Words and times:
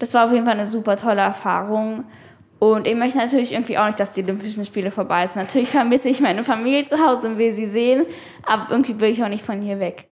das 0.00 0.14
war 0.14 0.24
auf 0.24 0.32
jeden 0.32 0.46
Fall 0.46 0.54
eine 0.54 0.66
super 0.66 0.96
tolle 0.96 1.20
Erfahrung. 1.20 2.04
Und 2.58 2.86
ich 2.86 2.94
möchte 2.94 3.18
natürlich 3.18 3.52
irgendwie 3.52 3.78
auch 3.78 3.86
nicht, 3.86 4.00
dass 4.00 4.14
die 4.14 4.22
Olympischen 4.22 4.66
Spiele 4.66 4.90
vorbei 4.90 5.26
sind. 5.26 5.42
Natürlich 5.42 5.68
vermisse 5.68 6.08
ich 6.08 6.20
meine 6.20 6.42
Familie 6.42 6.84
zu 6.86 6.98
Hause 6.98 7.28
und 7.28 7.38
will 7.38 7.52
sie 7.52 7.66
sehen, 7.66 8.06
aber 8.44 8.66
irgendwie 8.70 8.98
will 8.98 9.10
ich 9.10 9.22
auch 9.22 9.28
nicht 9.28 9.44
von 9.44 9.60
hier 9.60 9.78
weg. 9.78 10.10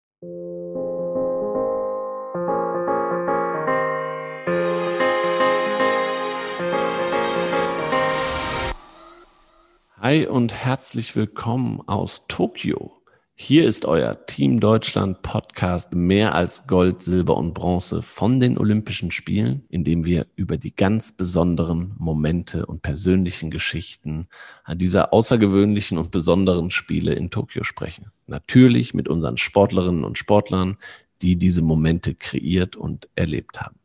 Hi 9.99 10.27
und 10.27 10.53
herzlich 10.53 11.15
willkommen 11.15 11.81
aus 11.87 12.27
Tokio. 12.27 12.96
Hier 13.39 13.67
ist 13.67 13.85
euer 13.85 14.25
Team 14.25 14.59
Deutschland 14.59 15.21
Podcast 15.21 15.93
mehr 15.93 16.33
als 16.33 16.65
Gold, 16.65 17.03
Silber 17.03 17.37
und 17.37 17.53
Bronze 17.53 18.01
von 18.01 18.39
den 18.39 18.57
Olympischen 18.57 19.11
Spielen, 19.11 19.63
in 19.69 19.83
dem 19.83 20.05
wir 20.05 20.25
über 20.35 20.57
die 20.57 20.75
ganz 20.75 21.11
besonderen 21.11 21.93
Momente 21.99 22.65
und 22.65 22.81
persönlichen 22.81 23.51
Geschichten 23.51 24.27
dieser 24.73 25.13
außergewöhnlichen 25.13 25.99
und 25.99 26.09
besonderen 26.09 26.71
Spiele 26.71 27.13
in 27.13 27.29
Tokio 27.29 27.63
sprechen. 27.63 28.11
Natürlich 28.25 28.95
mit 28.95 29.07
unseren 29.07 29.37
Sportlerinnen 29.37 30.03
und 30.03 30.17
Sportlern, 30.17 30.77
die 31.21 31.35
diese 31.35 31.61
Momente 31.61 32.15
kreiert 32.15 32.75
und 32.75 33.07
erlebt 33.15 33.61
haben. 33.61 33.77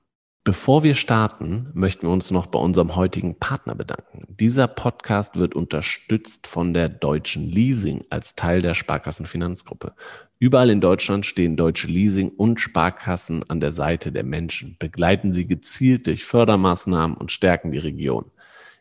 Bevor 0.45 0.83
wir 0.83 0.97
starten, 0.97 1.69
möchten 1.73 2.09
wir 2.09 2.11
uns 2.11 2.33
noch 2.33 2.47
bei 2.49 2.59
unserem 2.59 2.97
heutigen 2.97 3.39
Partner 3.39 3.77
bedanken. 3.77 4.25
Dieser 4.29 4.67
Podcast 4.67 5.37
wird 5.37 5.55
unterstützt 5.55 6.49
von 6.49 6.75
der 6.75 6.89
Deutschen 6.89 7.49
Leasing 7.49 8.03
als 8.11 8.35
Teil 8.35 8.61
der 8.61 8.75
Sparkassenfinanzgruppe. 8.75 9.95
Überall 10.41 10.71
in 10.71 10.81
Deutschland 10.81 11.27
stehen 11.27 11.57
Deutsche 11.57 11.87
Leasing 11.87 12.31
und 12.31 12.61
Sparkassen 12.61 13.49
an 13.49 13.61
der 13.61 13.71
Seite 13.71 14.11
der 14.11 14.25
Menschen, 14.25 14.75
begleiten 14.81 15.31
sie 15.31 15.47
gezielt 15.47 16.09
durch 16.09 16.25
Fördermaßnahmen 16.25 17.17
und 17.17 17.31
stärken 17.31 17.71
die 17.71 17.79
Region. 17.79 18.25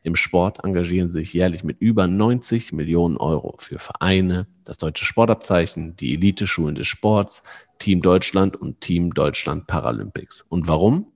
Im 0.02 0.16
Sport 0.16 0.64
engagieren 0.64 1.12
sich 1.12 1.32
jährlich 1.32 1.64
mit 1.64 1.80
über 1.80 2.08
90 2.08 2.74
Millionen 2.74 3.18
Euro 3.18 3.54
für 3.60 3.78
Vereine, 3.78 4.48
das 4.64 4.80
deutsche 4.80 5.06
Sportabzeichen, 5.06 5.96
die 5.96 6.16
Elite-Schulen 6.16 6.74
des 6.74 6.88
Sports, 6.88 7.44
Team 7.78 8.02
Deutschland 8.02 8.56
und 8.56 8.82
Team 8.82 9.14
Deutschland 9.14 9.68
Paralympics. 9.68 10.44
Und 10.50 10.68
warum? 10.68 11.11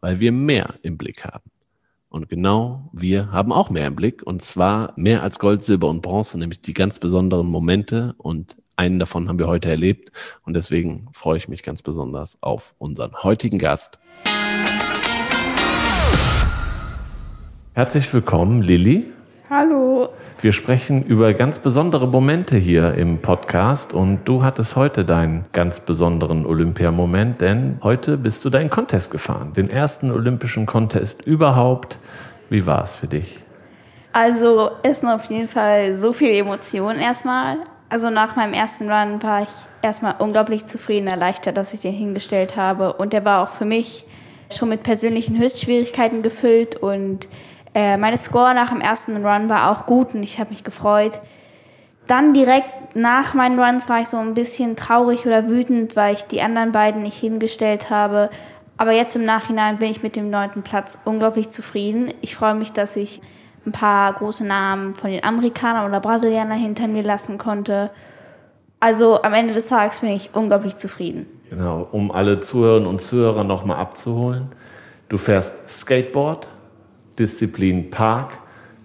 Weil 0.00 0.20
wir 0.20 0.32
mehr 0.32 0.74
im 0.82 0.96
Blick 0.96 1.24
haben. 1.24 1.50
Und 2.08 2.28
genau 2.28 2.90
wir 2.92 3.30
haben 3.30 3.52
auch 3.52 3.70
mehr 3.70 3.86
im 3.86 3.94
Blick 3.94 4.22
und 4.22 4.42
zwar 4.42 4.92
mehr 4.96 5.22
als 5.22 5.38
Gold, 5.38 5.62
Silber 5.62 5.88
und 5.88 6.02
Bronze, 6.02 6.38
nämlich 6.38 6.60
die 6.60 6.74
ganz 6.74 6.98
besonderen 6.98 7.46
Momente 7.46 8.14
und 8.18 8.56
einen 8.76 8.98
davon 8.98 9.28
haben 9.28 9.38
wir 9.38 9.46
heute 9.46 9.68
erlebt 9.68 10.10
und 10.44 10.54
deswegen 10.54 11.08
freue 11.12 11.36
ich 11.36 11.48
mich 11.48 11.62
ganz 11.62 11.82
besonders 11.82 12.42
auf 12.42 12.74
unseren 12.78 13.14
heutigen 13.22 13.58
Gast. 13.58 13.98
Herzlich 17.74 18.12
willkommen, 18.12 18.62
Lilly. 18.62 19.12
Hallo. 19.48 19.89
Wir 20.42 20.52
sprechen 20.52 21.02
über 21.02 21.34
ganz 21.34 21.58
besondere 21.58 22.08
Momente 22.08 22.56
hier 22.56 22.94
im 22.94 23.18
Podcast 23.18 23.92
und 23.92 24.24
du 24.24 24.42
hattest 24.42 24.74
heute 24.74 25.04
deinen 25.04 25.44
ganz 25.52 25.80
besonderen 25.80 26.46
Olympiamoment, 26.46 27.42
denn 27.42 27.78
heute 27.82 28.16
bist 28.16 28.42
du 28.46 28.48
deinen 28.48 28.70
Contest 28.70 29.10
gefahren, 29.10 29.52
den 29.52 29.68
ersten 29.68 30.10
olympischen 30.10 30.64
Contest 30.64 31.26
überhaupt. 31.26 31.98
Wie 32.48 32.64
war 32.64 32.82
es 32.82 32.96
für 32.96 33.06
dich? 33.06 33.38
Also 34.14 34.70
es 34.82 35.00
sind 35.00 35.10
auf 35.10 35.26
jeden 35.26 35.46
Fall 35.46 35.98
so 35.98 36.14
viele 36.14 36.38
Emotionen 36.38 37.00
erstmal. 37.00 37.58
Also 37.90 38.08
nach 38.08 38.34
meinem 38.34 38.54
ersten 38.54 38.90
Run 38.90 39.22
war 39.22 39.42
ich 39.42 39.50
erstmal 39.82 40.14
unglaublich 40.20 40.64
zufrieden, 40.64 41.08
erleichtert, 41.08 41.58
dass 41.58 41.74
ich 41.74 41.82
den 41.82 41.92
hingestellt 41.92 42.56
habe 42.56 42.94
und 42.94 43.12
der 43.12 43.26
war 43.26 43.42
auch 43.42 43.50
für 43.50 43.66
mich 43.66 44.06
schon 44.50 44.70
mit 44.70 44.84
persönlichen 44.84 45.38
Höchstschwierigkeiten 45.38 46.22
gefüllt 46.22 46.76
und 46.76 47.28
äh, 47.74 47.96
meine 47.96 48.18
Score 48.18 48.54
nach 48.54 48.70
dem 48.70 48.80
ersten 48.80 49.24
Run 49.24 49.48
war 49.48 49.70
auch 49.70 49.86
gut 49.86 50.14
und 50.14 50.22
ich 50.22 50.38
habe 50.38 50.50
mich 50.50 50.64
gefreut. 50.64 51.20
Dann 52.06 52.34
direkt 52.34 52.96
nach 52.96 53.34
meinen 53.34 53.58
Runs 53.60 53.88
war 53.88 54.00
ich 54.00 54.08
so 54.08 54.16
ein 54.16 54.34
bisschen 54.34 54.74
traurig 54.74 55.26
oder 55.26 55.46
wütend, 55.48 55.94
weil 55.94 56.14
ich 56.14 56.22
die 56.24 56.42
anderen 56.42 56.72
beiden 56.72 57.02
nicht 57.02 57.18
hingestellt 57.18 57.90
habe. 57.90 58.30
Aber 58.76 58.92
jetzt 58.92 59.14
im 59.14 59.24
Nachhinein 59.24 59.78
bin 59.78 59.90
ich 59.90 60.02
mit 60.02 60.16
dem 60.16 60.30
neunten 60.30 60.62
Platz 60.62 60.98
unglaublich 61.04 61.50
zufrieden. 61.50 62.12
Ich 62.20 62.34
freue 62.34 62.54
mich, 62.54 62.72
dass 62.72 62.96
ich 62.96 63.20
ein 63.66 63.72
paar 63.72 64.12
große 64.14 64.44
Namen 64.44 64.94
von 64.94 65.10
den 65.10 65.22
Amerikanern 65.22 65.88
oder 65.88 66.00
Brasilianern 66.00 66.58
hinter 66.58 66.88
mir 66.88 67.02
lassen 67.02 67.38
konnte. 67.38 67.90
Also 68.80 69.22
am 69.22 69.34
Ende 69.34 69.52
des 69.52 69.68
Tages 69.68 70.00
bin 70.00 70.10
ich 70.10 70.30
unglaublich 70.34 70.76
zufrieden. 70.76 71.26
Genau, 71.50 71.86
um 71.92 72.10
alle 72.10 72.40
Zuhörerinnen 72.40 72.88
und 72.88 73.02
Zuhörer 73.02 73.44
nochmal 73.44 73.78
abzuholen. 73.78 74.52
Du 75.10 75.18
fährst 75.18 75.68
Skateboard, 75.68 76.48
Disziplin 77.20 77.90
Park, 77.90 78.38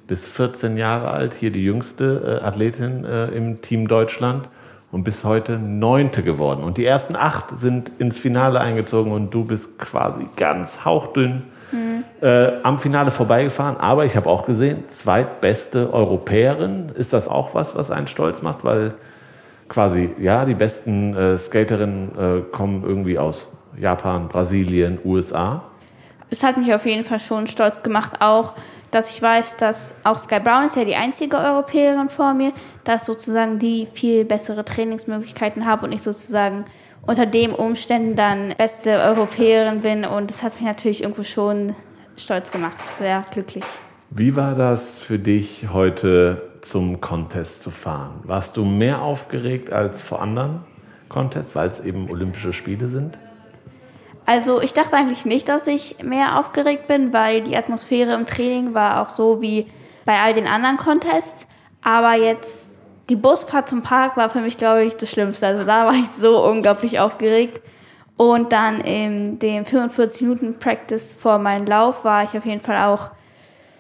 bis 0.08 0.28
14 0.28 0.78
Jahre 0.78 1.10
alt, 1.10 1.34
hier 1.34 1.52
die 1.52 1.64
jüngste 1.64 2.40
äh, 2.42 2.46
Athletin 2.46 3.06
äh, 3.06 3.28
im 3.28 3.62
Team 3.62 3.88
Deutschland 3.88 4.50
und 4.92 5.04
bis 5.04 5.24
heute 5.24 5.58
neunte 5.58 6.22
geworden. 6.22 6.64
Und 6.64 6.78
die 6.78 6.86
ersten 6.86 7.16
acht 7.16 7.58
sind 7.58 7.92
ins 7.98 8.18
Finale 8.18 8.60
eingezogen 8.60 9.12
und 9.12 9.34
du 9.34 9.46
bist 9.46 9.80
quasi 9.80 10.28
ganz 10.36 10.86
hauchdünn 10.86 11.44
mhm. 11.72 12.04
äh, 12.22 12.62
am 12.62 12.78
Finale 12.78 13.10
vorbeigefahren. 13.10 13.78
Aber 13.78 14.06
ich 14.06 14.16
habe 14.16 14.30
auch 14.30 14.46
gesehen, 14.46 14.84
zweitbeste 14.90 15.92
Europäerin. 15.92 16.92
Ist 16.94 17.14
das 17.14 17.28
auch 17.28 17.56
was, 17.56 17.76
was 17.76 17.90
einen 17.90 18.08
stolz 18.08 18.42
macht? 18.42 18.64
Weil 18.64 18.94
quasi, 19.70 20.12
ja, 20.20 20.46
die 20.46 20.54
besten 20.54 21.16
äh, 21.16 21.38
Skaterinnen 21.38 22.12
äh, 22.18 22.42
kommen 22.52 22.84
irgendwie 22.86 23.18
aus 23.18 23.52
Japan, 23.80 24.28
Brasilien, 24.28 25.00
USA 25.04 25.64
es 26.30 26.44
hat 26.44 26.58
mich 26.58 26.74
auf 26.74 26.86
jeden 26.86 27.04
Fall 27.04 27.20
schon 27.20 27.48
stolz 27.48 27.84
gemacht, 27.84 28.22
auch, 28.22 28.54
dass 28.92 29.12
ich 29.12 29.22
weiß, 29.22 29.58
dass 29.58 29.96
auch 30.04 30.18
Sky 30.18 30.40
Brown 30.40 30.64
ist 30.64 30.76
ja 30.76 30.86
die 30.86 30.96
einzige 30.96 31.38
Europäerin 31.38 32.10
vor 32.10 32.34
mir, 32.34 32.54
dass 32.84 33.06
sozusagen 33.06 33.60
die 33.60 33.88
viel 33.94 34.26
bessere 34.26 34.64
Trainingsmöglichkeiten 34.64 35.66
haben 35.66 35.86
und 35.86 35.92
ich 35.92 36.02
sozusagen 36.02 36.66
unter 37.06 37.26
den 37.26 37.52
Umständen 37.52 38.16
dann 38.16 38.54
beste 38.58 38.92
Europäerin 38.92 39.82
bin 39.82 40.06
und 40.06 40.30
das 40.30 40.44
hat 40.44 40.56
mich 40.56 40.64
natürlich 40.64 41.04
irgendwo 41.04 41.24
schon 41.24 41.76
stolz 42.18 42.52
gemacht, 42.52 42.78
sehr 43.00 43.24
glücklich. 43.32 43.64
Wie 44.10 44.36
war 44.36 44.56
das 44.56 44.98
für 44.98 45.20
dich 45.20 45.68
heute 45.72 46.42
zum 46.62 47.02
Contest 47.02 47.64
zu 47.64 47.70
fahren? 47.70 48.22
Warst 48.24 48.58
du 48.58 48.66
mehr 48.66 49.02
aufgeregt 49.02 49.72
als 49.72 50.02
vor 50.02 50.22
anderen 50.22 50.62
Contests, 51.10 51.56
weil 51.56 51.68
es 51.68 51.80
eben 51.80 52.10
Olympische 52.10 52.54
Spiele 52.54 52.88
sind? 52.88 53.18
Also 54.26 54.62
ich 54.62 54.74
dachte 54.74 54.96
eigentlich 54.96 55.26
nicht, 55.26 55.48
dass 55.48 55.68
ich 55.68 55.98
mehr 56.04 56.40
aufgeregt 56.40 56.88
bin, 56.88 57.14
weil 57.14 57.42
die 57.42 57.56
Atmosphäre 57.56 58.14
im 58.14 58.26
Training 58.26 58.74
war 58.74 59.02
auch 59.02 59.10
so 59.10 59.42
wie 59.42 59.68
bei 60.04 60.20
all 60.20 60.34
den 60.34 60.48
anderen 60.48 60.78
Contests. 60.78 61.46
Aber 61.84 62.16
jetzt 62.16 62.70
die 63.10 63.16
Busfahrt 63.16 63.70
zum 63.70 63.84
Park 63.84 64.18
war 64.18 64.30
für 64.32 64.42
mich, 64.42 64.58
glaube 64.58 64.84
ich, 64.84 64.96
das 64.98 65.12
Schlimmste. 65.12 65.46
Also 65.46 65.64
da 65.64 65.86
war 65.86 65.94
ich 65.94 66.10
so 66.10 66.44
unglaublich 66.44 67.00
aufgeregt. 67.00 67.62
Und 68.18 68.52
dann 68.52 68.82
in 68.82 69.40
dem 69.40 69.66
45 69.66 70.22
Minuten 70.22 70.60
Practice 70.60 71.14
vor 71.14 71.38
meinem 71.38 71.68
Lauf 71.68 72.04
war 72.04 72.24
ich 72.24 72.36
auf 72.38 72.46
jeden 72.46 72.62
Fall 72.62 72.78
auch 72.86 73.12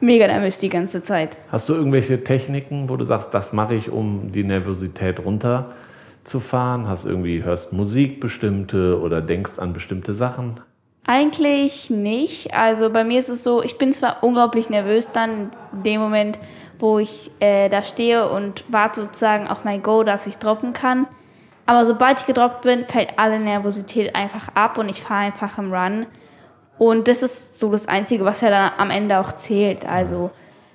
mega 0.02 0.28
nervös 0.28 0.60
die 0.60 0.70
ganze 0.70 1.02
Zeit. 1.02 1.38
Hast 1.52 1.70
du 1.70 1.74
irgendwelche 1.74 2.24
Techniken, 2.24 2.90
wo 2.90 2.98
du 2.98 3.06
sagst, 3.06 3.34
das 3.34 3.54
mache 3.54 3.76
ich, 3.76 3.90
um 3.90 4.32
die 4.32 4.44
Nervosität 4.44 5.24
runter 5.24 5.72
zu 6.25 6.40
fahren? 6.40 6.88
Hast 6.88 7.06
irgendwie 7.06 7.44
hörst 7.44 7.74
Musik 7.74 8.19
bestimmte 8.19 9.00
oder 9.00 9.22
denkst 9.22 9.59
an 9.59 9.74
bestimmte 9.74 10.13
Sachen? 10.13 10.59
Eigentlich 11.06 11.90
nicht. 11.90 12.53
Also 12.53 12.90
bei 12.90 13.03
mir 13.03 13.19
ist 13.19 13.30
es 13.30 13.44
so, 13.44 13.62
ich 13.62 13.78
bin 13.78 13.94
zwar 13.94 14.24
unglaublich 14.24 14.69
nervös 14.69 15.12
dann 15.12 15.52
in 15.74 15.84
dem 15.84 16.02
Moment, 16.02 16.40
wo 16.80 17.00
ich 17.00 17.31
äh, 17.40 17.69
da 17.69 17.84
stehe 17.84 18.30
und 18.30 18.64
warte 18.69 19.03
sozusagen 19.03 19.47
auf 19.47 19.64
mein 19.64 19.84
Go, 19.84 20.03
dass 20.03 20.25
ich 20.25 20.38
droppen 20.38 20.74
kann. 20.74 21.06
Aber 21.68 21.85
sobald 21.85 22.22
ich 22.22 22.28
gedroppt 22.28 22.64
bin, 22.64 22.85
fällt 22.85 23.18
alle 23.18 23.40
Nervosität 23.40 24.16
einfach 24.16 24.50
ab 24.56 24.78
und 24.78 24.90
ich 24.90 25.02
fahre 25.02 25.25
einfach 25.25 25.58
im 25.58 25.74
Run. 25.74 26.06
Und 26.78 27.08
das 27.08 27.24
ist 27.24 27.59
so 27.59 27.72
das 27.72 27.88
Einzige, 27.88 28.25
was 28.25 28.41
ja 28.41 28.50
dann 28.50 28.72
am 28.78 28.90
Ende 28.90 29.20
auch 29.20 29.34
zählt. 29.34 29.85
Also 29.88 30.32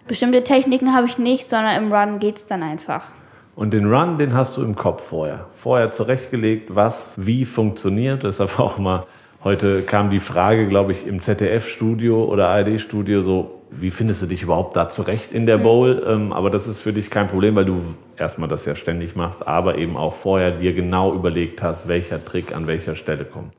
bestimmte 0.07 0.43
Techniken 0.43 0.95
habe 0.95 1.07
ich 1.07 1.19
nicht, 1.19 1.49
sondern 1.49 1.77
im 1.77 1.93
Run 1.93 2.19
geht 2.19 2.37
es 2.37 2.47
dann 2.47 2.63
einfach. 2.63 3.13
Und 3.61 3.75
den 3.75 3.93
Run, 3.93 4.17
den 4.17 4.33
hast 4.33 4.57
du 4.57 4.63
im 4.63 4.75
Kopf 4.75 5.09
vorher. 5.09 5.45
Vorher 5.55 5.93
zurechtgelegt, 5.93 6.75
was 6.75 7.13
wie 7.17 7.45
funktioniert. 7.45 8.23
Deshalb 8.23 8.59
auch 8.59 8.79
mal, 8.79 9.05
heute 9.45 9.83
kam 9.83 10.09
die 10.09 10.19
Frage, 10.19 10.67
glaube 10.67 10.93
ich, 10.93 11.07
im 11.07 11.21
ZDF-Studio 11.21 12.25
oder 12.25 12.49
ARD-Studio 12.49 13.21
so, 13.21 13.61
wie 13.71 13.91
findest 13.91 14.23
du 14.23 14.27
dich 14.27 14.43
überhaupt 14.43 14.77
da 14.77 14.89
zurecht 14.89 15.33
in 15.33 15.45
der 15.45 15.59
mhm. 15.59 15.63
Bowl? 15.63 16.07
Ähm, 16.09 16.33
aber 16.33 16.49
das 16.49 16.67
ist 16.67 16.81
für 16.81 16.95
dich 16.95 17.11
kein 17.11 17.29
Problem, 17.29 17.55
weil 17.55 17.67
du 17.67 17.83
erstmal 18.17 18.49
das 18.49 18.65
ja 18.65 18.75
ständig 18.75 19.15
machst, 19.15 19.47
aber 19.47 19.77
eben 19.77 19.95
auch 19.99 20.15
vorher 20.15 20.53
dir 20.53 20.73
genau 20.73 21.13
überlegt 21.13 21.63
hast, 21.63 21.87
welcher 21.87 22.25
Trick 22.25 22.57
an 22.57 22.67
welcher 22.67 22.97
Stelle 22.97 23.27
kommt. 23.27 23.53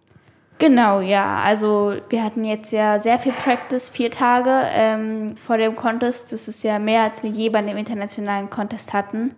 Genau, 0.57 1.01
ja. 1.01 1.43
Also 1.45 1.93
wir 2.09 2.23
hatten 2.23 2.43
jetzt 2.43 2.71
ja 2.71 2.97
sehr 2.97 3.19
viel 3.19 3.33
Practice, 3.33 3.87
vier 3.87 4.09
Tage 4.09 4.49
ähm, 4.73 5.35
vor 5.45 5.57
dem 5.57 5.75
Contest. 5.75 6.33
Das 6.33 6.47
ist 6.47 6.63
ja 6.63 6.79
mehr, 6.79 7.03
als 7.03 7.21
wir 7.21 7.29
je 7.29 7.49
bei 7.49 7.61
dem 7.61 7.77
internationalen 7.77 8.49
Contest 8.49 8.93
hatten. 8.93 9.35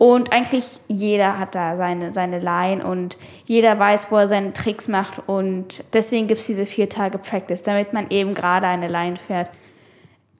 Und 0.00 0.32
eigentlich 0.32 0.80
jeder 0.88 1.38
hat 1.38 1.54
da 1.54 1.76
seine, 1.76 2.10
seine 2.10 2.38
Line 2.38 2.82
und 2.82 3.18
jeder 3.44 3.78
weiß, 3.78 4.10
wo 4.10 4.16
er 4.16 4.28
seine 4.28 4.54
Tricks 4.54 4.88
macht. 4.88 5.20
Und 5.26 5.84
deswegen 5.92 6.26
gibt 6.26 6.40
es 6.40 6.46
diese 6.46 6.64
vier 6.64 6.88
Tage 6.88 7.18
Practice, 7.18 7.62
damit 7.64 7.92
man 7.92 8.08
eben 8.08 8.32
gerade 8.32 8.66
eine 8.66 8.88
Line 8.88 9.16
fährt. 9.16 9.50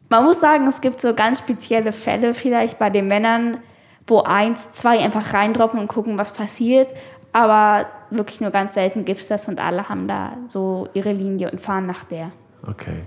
Man 0.08 0.24
muss 0.24 0.40
sagen, 0.40 0.66
es 0.66 0.80
gibt 0.80 0.98
so 1.02 1.12
ganz 1.12 1.40
spezielle 1.40 1.92
Fälle 1.92 2.32
vielleicht 2.32 2.78
bei 2.78 2.88
den 2.88 3.06
Männern, 3.06 3.58
wo 4.06 4.22
eins, 4.22 4.72
zwei 4.72 4.98
einfach 4.98 5.34
reindroppen 5.34 5.78
und 5.78 5.88
gucken, 5.88 6.16
was 6.16 6.32
passiert. 6.32 6.94
Aber 7.34 7.84
wirklich 8.08 8.40
nur 8.40 8.52
ganz 8.52 8.72
selten 8.72 9.04
gibt 9.04 9.20
es 9.20 9.28
das 9.28 9.46
und 9.46 9.60
alle 9.60 9.90
haben 9.90 10.08
da 10.08 10.38
so 10.46 10.88
ihre 10.94 11.12
Linie 11.12 11.50
und 11.50 11.60
fahren 11.60 11.84
nach 11.84 12.04
der. 12.04 12.32
Okay. 12.66 13.02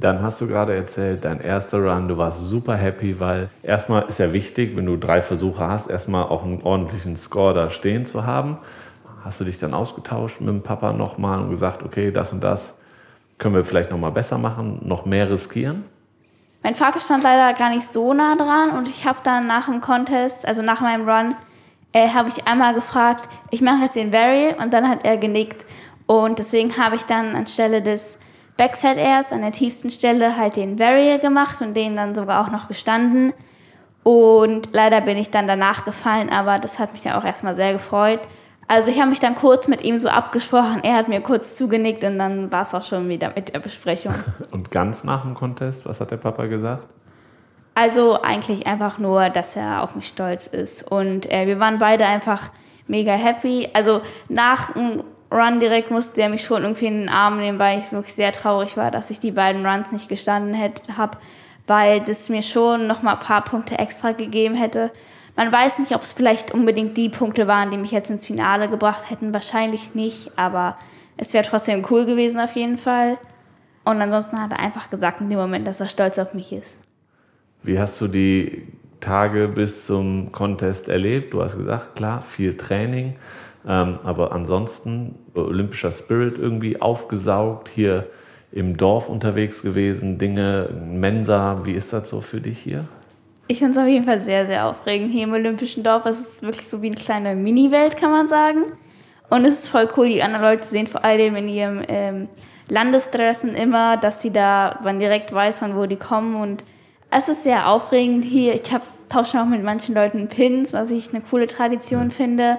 Dann 0.00 0.22
hast 0.22 0.40
du 0.40 0.46
gerade 0.46 0.76
erzählt, 0.76 1.24
dein 1.24 1.40
erster 1.40 1.78
Run, 1.78 2.06
du 2.06 2.16
warst 2.16 2.40
super 2.40 2.76
happy, 2.76 3.18
weil 3.18 3.48
erstmal 3.64 4.04
ist 4.04 4.18
ja 4.20 4.32
wichtig, 4.32 4.76
wenn 4.76 4.86
du 4.86 4.96
drei 4.96 5.20
Versuche 5.20 5.66
hast, 5.66 5.90
erstmal 5.90 6.24
auch 6.24 6.44
einen 6.44 6.62
ordentlichen 6.62 7.16
Score 7.16 7.52
da 7.52 7.68
stehen 7.68 8.06
zu 8.06 8.24
haben. 8.24 8.58
Hast 9.24 9.40
du 9.40 9.44
dich 9.44 9.58
dann 9.58 9.74
ausgetauscht 9.74 10.40
mit 10.40 10.50
dem 10.50 10.62
Papa 10.62 10.92
nochmal 10.92 11.40
und 11.40 11.50
gesagt, 11.50 11.82
okay, 11.82 12.12
das 12.12 12.32
und 12.32 12.44
das 12.44 12.78
können 13.38 13.56
wir 13.56 13.64
vielleicht 13.64 13.90
nochmal 13.90 14.12
besser 14.12 14.38
machen, 14.38 14.80
noch 14.84 15.04
mehr 15.04 15.28
riskieren? 15.30 15.84
Mein 16.62 16.76
Vater 16.76 17.00
stand 17.00 17.24
leider 17.24 17.56
gar 17.58 17.70
nicht 17.70 17.86
so 17.86 18.14
nah 18.14 18.34
dran 18.36 18.70
und 18.78 18.88
ich 18.88 19.04
habe 19.04 19.18
dann 19.24 19.46
nach 19.46 19.66
dem 19.66 19.80
Contest, 19.80 20.46
also 20.46 20.62
nach 20.62 20.80
meinem 20.80 21.08
Run, 21.08 21.34
äh, 21.92 22.08
habe 22.08 22.28
ich 22.28 22.46
einmal 22.46 22.74
gefragt, 22.74 23.28
ich 23.50 23.62
mache 23.62 23.84
jetzt 23.84 23.96
den 23.96 24.12
Varial 24.12 24.54
und 24.62 24.72
dann 24.72 24.88
hat 24.88 25.04
er 25.04 25.16
genickt 25.16 25.64
und 26.06 26.38
deswegen 26.38 26.76
habe 26.76 26.96
ich 26.96 27.02
dann 27.02 27.34
anstelle 27.34 27.82
des 27.82 28.20
Backside 28.58 29.00
erst 29.00 29.32
an 29.32 29.40
der 29.40 29.52
tiefsten 29.52 29.88
Stelle 29.88 30.36
halt 30.36 30.56
den 30.56 30.78
Varial 30.78 31.20
gemacht 31.20 31.62
und 31.62 31.74
den 31.74 31.96
dann 31.96 32.14
sogar 32.14 32.44
auch 32.44 32.50
noch 32.50 32.68
gestanden. 32.68 33.32
Und 34.02 34.70
leider 34.72 35.00
bin 35.00 35.16
ich 35.16 35.30
dann 35.30 35.46
danach 35.46 35.84
gefallen, 35.84 36.28
aber 36.28 36.58
das 36.58 36.78
hat 36.78 36.92
mich 36.92 37.02
dann 37.02 37.12
auch 37.12 37.24
erstmal 37.24 37.54
sehr 37.54 37.72
gefreut. 37.72 38.20
Also 38.66 38.90
ich 38.90 38.98
habe 38.98 39.10
mich 39.10 39.20
dann 39.20 39.34
kurz 39.34 39.68
mit 39.68 39.82
ihm 39.82 39.96
so 39.96 40.08
abgesprochen, 40.08 40.82
er 40.82 40.96
hat 40.96 41.08
mir 41.08 41.20
kurz 41.20 41.56
zugenickt 41.56 42.04
und 42.04 42.18
dann 42.18 42.50
war 42.52 42.62
es 42.62 42.74
auch 42.74 42.82
schon 42.82 43.08
wieder 43.08 43.32
mit 43.34 43.54
der 43.54 43.60
Besprechung. 43.60 44.12
Und 44.50 44.70
ganz 44.70 45.04
nach 45.04 45.22
dem 45.22 45.34
Contest, 45.34 45.86
was 45.86 46.02
hat 46.02 46.10
der 46.10 46.18
Papa 46.18 46.44
gesagt? 46.46 46.86
Also 47.74 48.20
eigentlich 48.20 48.66
einfach 48.66 48.98
nur, 48.98 49.30
dass 49.30 49.56
er 49.56 49.82
auf 49.82 49.94
mich 49.94 50.08
stolz 50.08 50.48
ist. 50.48 50.82
Und 50.82 51.30
äh, 51.30 51.46
wir 51.46 51.60
waren 51.60 51.78
beide 51.78 52.06
einfach 52.06 52.50
mega 52.88 53.12
happy. 53.12 53.68
Also 53.72 54.02
nach 54.28 54.72
dem 54.72 55.04
Run 55.30 55.60
direkt 55.60 55.90
musste 55.90 56.22
er 56.22 56.28
mich 56.28 56.42
schon 56.42 56.62
irgendwie 56.62 56.86
in 56.86 57.00
den 57.00 57.08
Arm 57.08 57.38
nehmen, 57.38 57.58
weil 57.58 57.78
ich 57.78 57.92
wirklich 57.92 58.14
sehr 58.14 58.32
traurig 58.32 58.76
war, 58.76 58.90
dass 58.90 59.10
ich 59.10 59.18
die 59.18 59.32
beiden 59.32 59.66
Runs 59.66 59.92
nicht 59.92 60.08
gestanden 60.08 60.56
habe, 60.96 61.18
weil 61.66 62.00
das 62.00 62.28
mir 62.28 62.42
schon 62.42 62.86
noch 62.86 63.02
mal 63.02 63.12
ein 63.12 63.18
paar 63.18 63.44
Punkte 63.44 63.78
extra 63.78 64.12
gegeben 64.12 64.54
hätte. 64.54 64.90
Man 65.36 65.52
weiß 65.52 65.78
nicht, 65.80 65.94
ob 65.94 66.02
es 66.02 66.12
vielleicht 66.12 66.52
unbedingt 66.52 66.96
die 66.96 67.10
Punkte 67.10 67.46
waren, 67.46 67.70
die 67.70 67.76
mich 67.76 67.92
jetzt 67.92 68.10
ins 68.10 68.26
Finale 68.26 68.68
gebracht 68.68 69.10
hätten. 69.10 69.34
Wahrscheinlich 69.34 69.94
nicht, 69.94 70.36
aber 70.36 70.76
es 71.16 71.34
wäre 71.34 71.44
trotzdem 71.44 71.86
cool 71.90 72.06
gewesen 72.06 72.40
auf 72.40 72.56
jeden 72.56 72.78
Fall. 72.78 73.18
Und 73.84 74.02
ansonsten 74.02 74.40
hat 74.40 74.52
er 74.52 74.60
einfach 74.60 74.90
gesagt 74.90 75.20
in 75.20 75.30
dem 75.30 75.38
Moment, 75.38 75.66
dass 75.66 75.80
er 75.80 75.88
stolz 75.88 76.18
auf 76.18 76.34
mich 76.34 76.52
ist. 76.52 76.80
Wie 77.62 77.78
hast 77.78 78.00
du 78.00 78.08
die 78.08 78.66
Tage 79.00 79.48
bis 79.48 79.86
zum 79.86 80.32
Contest 80.32 80.88
erlebt? 80.88 81.32
Du 81.32 81.42
hast 81.42 81.56
gesagt, 81.56 81.96
klar, 81.96 82.22
viel 82.22 82.54
Training. 82.54 83.16
Ähm, 83.68 83.98
aber 84.02 84.32
ansonsten 84.32 85.14
olympischer 85.34 85.92
Spirit 85.92 86.38
irgendwie 86.38 86.80
aufgesaugt, 86.80 87.68
hier 87.68 88.06
im 88.50 88.78
Dorf 88.78 89.10
unterwegs 89.10 89.60
gewesen, 89.60 90.16
Dinge, 90.16 90.70
Mensa, 90.90 91.60
wie 91.64 91.72
ist 91.72 91.92
das 91.92 92.08
so 92.08 92.22
für 92.22 92.40
dich 92.40 92.58
hier? 92.58 92.86
Ich 93.46 93.58
finde 93.58 93.72
es 93.72 93.78
auf 93.78 93.86
jeden 93.86 94.04
Fall 94.04 94.20
sehr, 94.20 94.46
sehr 94.46 94.66
aufregend 94.66 95.12
hier 95.12 95.24
im 95.24 95.32
Olympischen 95.32 95.82
Dorf. 95.82 96.06
Es 96.06 96.20
ist 96.20 96.42
wirklich 96.42 96.66
so 96.66 96.80
wie 96.80 96.86
eine 96.86 96.96
kleine 96.96 97.34
Mini-Welt, 97.34 97.98
kann 97.98 98.10
man 98.10 98.26
sagen. 98.26 98.64
Und 99.28 99.44
es 99.44 99.60
ist 99.60 99.68
voll 99.68 99.88
cool, 99.96 100.08
die 100.08 100.22
anderen 100.22 100.44
Leute 100.44 100.64
sehen 100.64 100.86
vor 100.86 101.04
allem 101.04 101.36
in 101.36 101.48
ihrem 101.48 101.82
ähm, 101.88 102.28
Landesdressen 102.68 103.54
immer, 103.54 103.98
dass 103.98 104.22
sie 104.22 104.32
da, 104.32 104.80
man 104.82 104.98
direkt 104.98 105.32
weiß, 105.32 105.58
von 105.58 105.76
wo 105.76 105.84
die 105.84 105.96
kommen. 105.96 106.36
Und 106.36 106.64
es 107.10 107.28
ist 107.28 107.42
sehr 107.42 107.68
aufregend 107.68 108.24
hier. 108.24 108.54
Ich 108.54 108.72
habe 108.72 108.84
tausche 109.10 109.40
auch 109.40 109.46
mit 109.46 109.62
manchen 109.62 109.94
Leuten 109.94 110.28
Pins, 110.28 110.72
was 110.72 110.90
ich 110.90 111.10
eine 111.10 111.22
coole 111.22 111.46
Tradition 111.46 112.10
finde. 112.10 112.58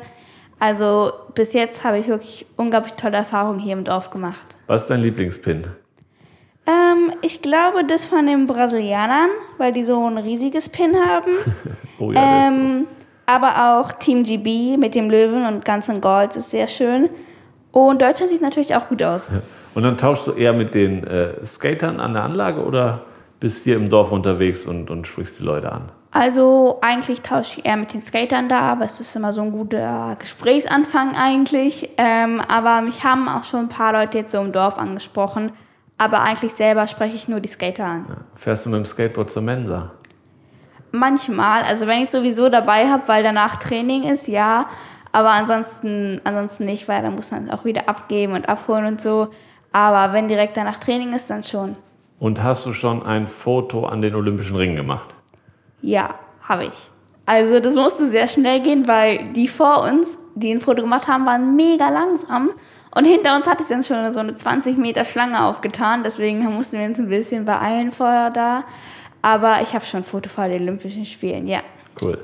Also 0.60 1.14
bis 1.36 1.54
jetzt 1.54 1.84
habe 1.84 2.00
ich 2.00 2.08
wirklich 2.08 2.46
unglaublich 2.58 2.94
tolle 2.94 3.18
Erfahrungen 3.18 3.60
hier 3.60 3.74
im 3.74 3.84
Dorf 3.84 4.10
gemacht. 4.10 4.58
Was 4.68 4.84
ist 4.84 4.90
dein 4.90 5.02
Lieblingspin? 5.02 5.68
Ähm, 6.68 7.14
ich 7.22 7.42
glaube 7.42 7.86
das 7.86 8.06
von 8.06 8.28
den 8.28 8.46
Brasilianern, 8.46 9.30
weil 9.58 9.72
die 9.72 9.84
so 9.84 10.06
ein 10.08 10.18
riesiges 10.18 10.70
Pin 10.70 10.96
haben. 10.96 11.32
oh 12.00 12.12
ja, 12.12 12.48
ähm, 12.48 12.86
aber 13.26 13.80
auch 13.80 13.92
Team 13.94 14.24
GB 14.24 14.78
mit 14.78 14.96
dem 14.96 15.10
Löwen 15.10 15.46
und 15.46 15.64
ganzen 15.64 16.02
Gold 16.02 16.36
ist 16.36 16.52
sehr 16.52 16.68
schön. 16.68 17.10
Und 17.72 18.02
Deutschland 18.02 18.32
sieht 18.32 18.42
natürlich 18.42 18.76
auch 18.76 18.90
gut 18.90 19.04
aus. 19.04 19.30
Und 19.76 19.84
dann 19.84 19.98
tauschst 19.98 20.28
du 20.28 20.32
eher 20.32 20.54
mit 20.54 20.74
den 20.74 21.06
äh, 21.06 21.46
Skatern 21.46 22.00
an 22.00 22.14
der 22.14 22.24
Anlage 22.24 22.64
oder 22.64 23.04
bist 23.40 23.64
hier 23.64 23.76
im 23.76 23.90
Dorf 23.90 24.12
unterwegs 24.12 24.66
und, 24.66 24.90
und 24.90 25.08
sprichst 25.08 25.40
die 25.40 25.44
Leute 25.44 25.72
an? 25.72 25.92
Also 26.12 26.80
eigentlich 26.82 27.22
tausche 27.22 27.60
ich 27.60 27.66
eher 27.66 27.78
mit 27.78 27.94
den 27.94 28.02
Skatern 28.02 28.50
da, 28.50 28.62
aber 28.62 28.86
es 28.86 29.00
ist 29.00 29.16
immer 29.16 29.32
so 29.32 29.42
ein 29.44 29.52
guter 29.52 30.16
Gesprächsanfang 30.20 31.16
eigentlich. 31.16 31.92
Ähm, 31.98 32.42
aber 32.42 32.82
mich 32.82 33.04
haben 33.04 33.30
auch 33.30 33.44
schon 33.44 33.62
ein 33.62 33.70
paar 33.70 33.94
Leute 33.94 34.20
jetzt 34.20 34.32
so 34.32 34.42
im 34.42 34.52
Dorf 34.52 34.78
angesprochen. 34.80 35.52
Aber 36.00 36.22
eigentlich 36.22 36.54
selber 36.54 36.88
spreche 36.88 37.16
ich 37.16 37.28
nur 37.28 37.42
die 37.42 37.50
Skater 37.50 37.86
an. 37.86 38.06
Ja. 38.10 38.16
Fährst 38.36 38.66
du 38.66 38.70
mit 38.70 38.78
dem 38.78 38.86
Skateboard 38.86 39.30
zur 39.32 39.44
Mensa? 39.44 39.92
Manchmal. 40.92 41.62
Also 41.64 41.86
wenn 41.86 42.02
ich 42.02 42.10
sowieso 42.10 42.50
dabei 42.50 42.88
habe, 42.88 43.04
weil 43.08 43.22
danach 43.22 43.58
Training 43.58 44.04
ist, 44.04 44.28
ja. 44.28 44.68
Aber 45.12 45.32
ansonsten, 45.32 46.22
ansonsten 46.24 46.66
nicht, 46.66 46.88
weil 46.88 47.04
dann 47.04 47.16
muss 47.16 47.30
man 47.32 47.48
es 47.48 47.54
auch 47.54 47.66
wieder 47.66 47.88
abgeben 47.88 48.34
und 48.34 48.50
abholen 48.50 48.86
und 48.86 49.02
so. 49.02 49.28
Aber 49.72 50.14
wenn 50.14 50.28
direkt 50.28 50.58
danach 50.58 50.80
Training 50.80 51.14
ist, 51.14 51.30
dann 51.30 51.44
schon. 51.44 51.76
Und 52.18 52.42
hast 52.42 52.66
du 52.66 52.74
schon 52.74 53.06
ein 53.06 53.28
Foto 53.28 53.86
an 53.86 54.02
den 54.02 54.16
Olympischen 54.16 54.56
Ringen 54.56 54.76
gemacht? 54.76 55.14
Ja, 55.82 56.16
habe 56.42 56.66
ich. 56.66 56.90
Also 57.26 57.60
das 57.60 57.76
musste 57.76 58.08
sehr 58.08 58.28
schnell 58.28 58.62
gehen, 58.62 58.88
weil 58.88 59.32
die 59.34 59.48
vor 59.48 59.84
uns, 59.84 60.18
die 60.36 60.52
ein 60.52 60.62
Foto 60.62 60.82
gemacht 60.82 61.08
haben, 61.08 61.26
waren 61.26 61.56
mega 61.56 61.90
langsam. 61.90 62.52
Und 62.96 63.06
hinter 63.06 63.36
uns 63.36 63.46
hatte 63.46 63.62
ich 63.62 63.70
dann 63.70 63.84
schon 63.84 64.12
so 64.12 64.20
eine 64.20 64.36
20 64.36 64.78
Meter 64.78 65.06
Schlange 65.06 65.44
aufgetan. 65.44 66.02
Deswegen 66.04 66.44
mussten 66.56 66.80
wir 66.80 66.86
uns 66.86 66.98
ein 66.98 67.10
bisschen 67.10 67.46
beeilen 67.46 67.92
vorher 67.92 68.32
da. 68.32 68.64
Aber 69.22 69.62
ich 69.62 69.76
habe 69.76 69.86
schon 69.86 70.00
ein 70.00 70.04
Foto 70.04 70.28
vor 70.28 70.48
den 70.48 70.64
Olympischen 70.64 71.06
Spielen, 71.06 71.48
ja. 71.48 71.60
Cool. 72.02 72.18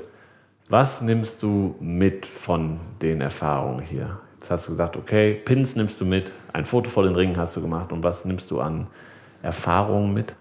Was 0.68 1.00
nimmst 1.02 1.40
du 1.42 1.76
mit 1.78 2.26
von 2.26 2.80
den 3.00 3.20
Erfahrungen 3.20 3.84
hier? 3.84 4.18
Jetzt 4.34 4.50
hast 4.50 4.66
du 4.66 4.72
gesagt, 4.72 4.96
okay, 4.96 5.34
Pins 5.34 5.76
nimmst 5.76 6.00
du 6.00 6.04
mit, 6.04 6.32
ein 6.52 6.64
Foto 6.64 6.90
vor 6.90 7.04
den 7.04 7.14
Ringen 7.14 7.36
hast 7.36 7.54
du 7.56 7.60
gemacht. 7.60 7.92
Und 7.92 8.02
was 8.02 8.24
nimmst 8.24 8.50
du 8.50 8.60
an 8.60 8.88
Erfahrungen 9.42 10.12
mit? 10.12 10.34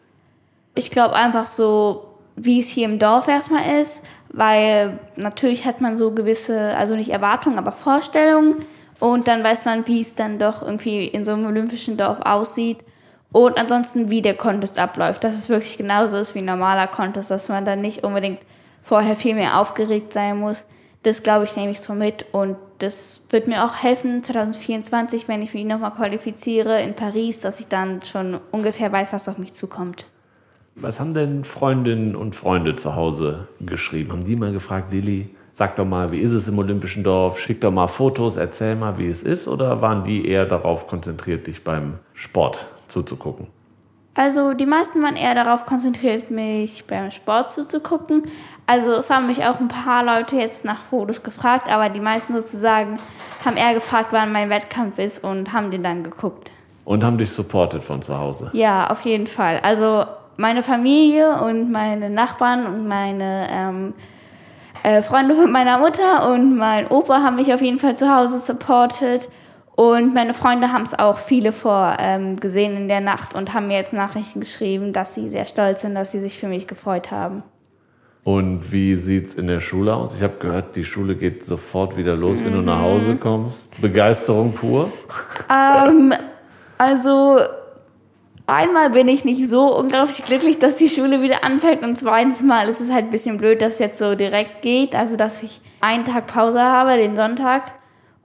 Ich 0.73 0.89
glaube 0.89 1.13
einfach 1.13 1.45
so 1.45 2.14
wie 2.35 2.59
es 2.59 2.67
hier 2.67 2.85
im 2.85 2.99
Dorf 2.99 3.27
erstmal 3.27 3.81
ist, 3.81 4.03
weil 4.29 4.99
natürlich 5.15 5.65
hat 5.65 5.81
man 5.81 5.97
so 5.97 6.11
gewisse, 6.11 6.75
also 6.75 6.95
nicht 6.95 7.09
Erwartungen, 7.09 7.57
aber 7.57 7.71
Vorstellungen 7.71 8.57
und 8.99 9.27
dann 9.27 9.43
weiß 9.43 9.65
man, 9.65 9.87
wie 9.87 10.01
es 10.01 10.15
dann 10.15 10.39
doch 10.39 10.61
irgendwie 10.61 11.05
in 11.07 11.25
so 11.25 11.33
einem 11.33 11.45
olympischen 11.45 11.97
Dorf 11.97 12.19
aussieht 12.21 12.79
und 13.31 13.57
ansonsten, 13.57 14.09
wie 14.09 14.21
der 14.21 14.35
Contest 14.35 14.79
abläuft, 14.79 15.23
dass 15.23 15.35
es 15.35 15.49
wirklich 15.49 15.77
genauso 15.77 16.17
ist 16.17 16.35
wie 16.35 16.39
ein 16.39 16.45
normaler 16.45 16.87
Contest, 16.87 17.31
dass 17.31 17.49
man 17.49 17.65
dann 17.65 17.81
nicht 17.81 18.03
unbedingt 18.03 18.39
vorher 18.81 19.15
viel 19.15 19.35
mehr 19.35 19.59
aufgeregt 19.59 20.13
sein 20.13 20.37
muss. 20.37 20.65
Das 21.03 21.21
glaube 21.21 21.45
ich, 21.45 21.55
nehme 21.55 21.71
ich 21.71 21.81
so 21.81 21.93
mit 21.93 22.25
und 22.31 22.55
das 22.79 23.25
wird 23.29 23.47
mir 23.47 23.63
auch 23.63 23.75
helfen 23.75 24.23
2024, 24.23 25.27
wenn 25.27 25.41
ich 25.41 25.53
mich 25.53 25.65
nochmal 25.65 25.91
qualifiziere 25.91 26.81
in 26.81 26.95
Paris, 26.95 27.39
dass 27.39 27.59
ich 27.59 27.67
dann 27.67 28.01
schon 28.03 28.39
ungefähr 28.51 28.91
weiß, 28.91 29.13
was 29.13 29.29
auf 29.29 29.37
mich 29.37 29.53
zukommt. 29.53 30.07
Was 30.77 30.99
haben 30.99 31.13
denn 31.13 31.45
Freundinnen 31.45 32.17
und 32.17 32.35
Freunde 32.35 32.75
zu 32.75 32.95
Hause 32.95 33.47
geschrieben? 33.61 34.11
Haben 34.11 34.25
die 34.25 34.35
mal 34.35 34.51
gefragt, 34.51 34.91
Lilly, 34.91 35.29
sag 35.53 35.77
doch 35.77 35.85
mal, 35.85 36.11
wie 36.11 36.19
ist 36.19 36.33
es 36.33 36.49
im 36.49 36.59
Olympischen 36.59 37.01
Dorf? 37.01 37.39
Schick 37.39 37.61
doch 37.61 37.71
mal 37.71 37.87
Fotos, 37.87 38.35
erzähl 38.35 38.75
mal, 38.75 38.97
wie 38.97 39.07
es 39.07 39.23
ist. 39.23 39.47
Oder 39.47 39.81
waren 39.81 40.03
die 40.03 40.27
eher 40.27 40.45
darauf 40.45 40.87
konzentriert, 40.87 41.47
dich 41.47 41.63
beim 41.63 41.99
Sport 42.13 42.65
zuzugucken? 42.89 43.47
Also 44.15 44.53
die 44.53 44.65
meisten 44.65 45.01
waren 45.01 45.15
eher 45.15 45.33
darauf 45.33 45.65
konzentriert, 45.65 46.29
mich 46.29 46.85
beim 46.85 47.11
Sport 47.11 47.53
zuzugucken. 47.53 48.23
Also 48.65 48.91
es 48.91 49.09
haben 49.09 49.27
mich 49.27 49.45
auch 49.45 49.61
ein 49.61 49.69
paar 49.69 50.03
Leute 50.03 50.35
jetzt 50.35 50.65
nach 50.65 50.81
Fotos 50.89 51.23
gefragt, 51.23 51.71
aber 51.71 51.87
die 51.87 52.01
meisten 52.01 52.33
sozusagen 52.33 52.97
haben 53.45 53.55
eher 53.55 53.73
gefragt, 53.73 54.09
wann 54.11 54.33
mein 54.33 54.49
Wettkampf 54.49 54.99
ist 54.99 55.23
und 55.23 55.53
haben 55.53 55.71
den 55.71 55.83
dann 55.83 56.03
geguckt. 56.03 56.51
Und 56.83 57.03
haben 57.03 57.17
dich 57.17 57.31
supportet 57.31 57.83
von 57.83 58.01
zu 58.01 58.17
Hause? 58.17 58.49
Ja, 58.53 58.89
auf 58.89 59.01
jeden 59.01 59.27
Fall. 59.27 59.59
Also 59.63 60.05
meine 60.37 60.63
Familie 60.63 61.41
und 61.43 61.71
meine 61.71 62.09
Nachbarn 62.09 62.65
und 62.65 62.87
meine 62.87 63.47
ähm, 63.51 63.93
äh, 64.83 65.01
Freunde 65.01 65.35
von 65.35 65.51
meiner 65.51 65.77
Mutter 65.77 66.31
und 66.33 66.55
mein 66.57 66.87
Opa 66.87 67.21
haben 67.21 67.35
mich 67.37 67.53
auf 67.53 67.61
jeden 67.61 67.79
Fall 67.79 67.95
zu 67.95 68.13
Hause 68.13 68.39
supportet. 68.39 69.29
Und 69.75 70.13
meine 70.13 70.33
Freunde 70.33 70.71
haben 70.71 70.83
es 70.83 70.97
auch 70.97 71.17
viele 71.17 71.51
vor 71.51 71.97
ähm, 71.99 72.37
gesehen 72.39 72.77
in 72.77 72.87
der 72.87 73.01
Nacht 73.01 73.35
und 73.35 73.53
haben 73.53 73.67
mir 73.67 73.75
jetzt 73.77 73.91
Nachrichten 73.93 74.39
geschrieben, 74.39 74.93
dass 74.93 75.15
sie 75.15 75.27
sehr 75.27 75.45
stolz 75.45 75.81
sind, 75.81 75.95
dass 75.95 76.11
sie 76.11 76.21
sich 76.21 76.39
für 76.39 76.47
mich 76.47 76.65
gefreut 76.65 77.11
haben. 77.11 77.43
Und 78.23 78.71
wie 78.71 78.95
sieht 78.95 79.27
es 79.27 79.35
in 79.35 79.47
der 79.47 79.59
Schule 79.59 79.93
aus? 79.93 80.15
Ich 80.15 80.23
habe 80.23 80.35
gehört, 80.39 80.75
die 80.77 80.85
Schule 80.85 81.15
geht 81.15 81.45
sofort 81.45 81.95
wieder 81.97 82.15
los, 82.15 82.43
wenn 82.43 82.53
du 82.53 82.61
nach 82.61 82.81
Hause 82.81 83.11
Mhm. 83.11 83.19
kommst. 83.19 83.81
Begeisterung 83.81 84.53
pur. 84.53 84.89
Ähm, 85.51 86.13
also 86.77 87.37
einmal 88.47 88.89
bin 88.91 89.07
ich 89.07 89.25
nicht 89.25 89.47
so 89.47 89.75
unglaublich 89.77 90.23
glücklich, 90.23 90.59
dass 90.59 90.77
die 90.77 90.89
Schule 90.89 91.21
wieder 91.21 91.43
anfängt 91.43 91.83
und 91.83 91.97
zweitens 91.97 92.41
mal 92.41 92.69
ist 92.69 92.81
es 92.81 92.91
halt 92.91 93.05
ein 93.05 93.09
bisschen 93.11 93.37
blöd, 93.37 93.61
dass 93.61 93.73
es 93.73 93.79
jetzt 93.79 93.99
so 93.99 94.15
direkt 94.15 94.61
geht. 94.61 94.95
Also 94.95 95.15
dass 95.15 95.43
ich 95.43 95.61
einen 95.81 96.05
Tag 96.05 96.27
Pause 96.27 96.61
habe, 96.61 96.97
den 96.97 97.15
Sonntag 97.15 97.73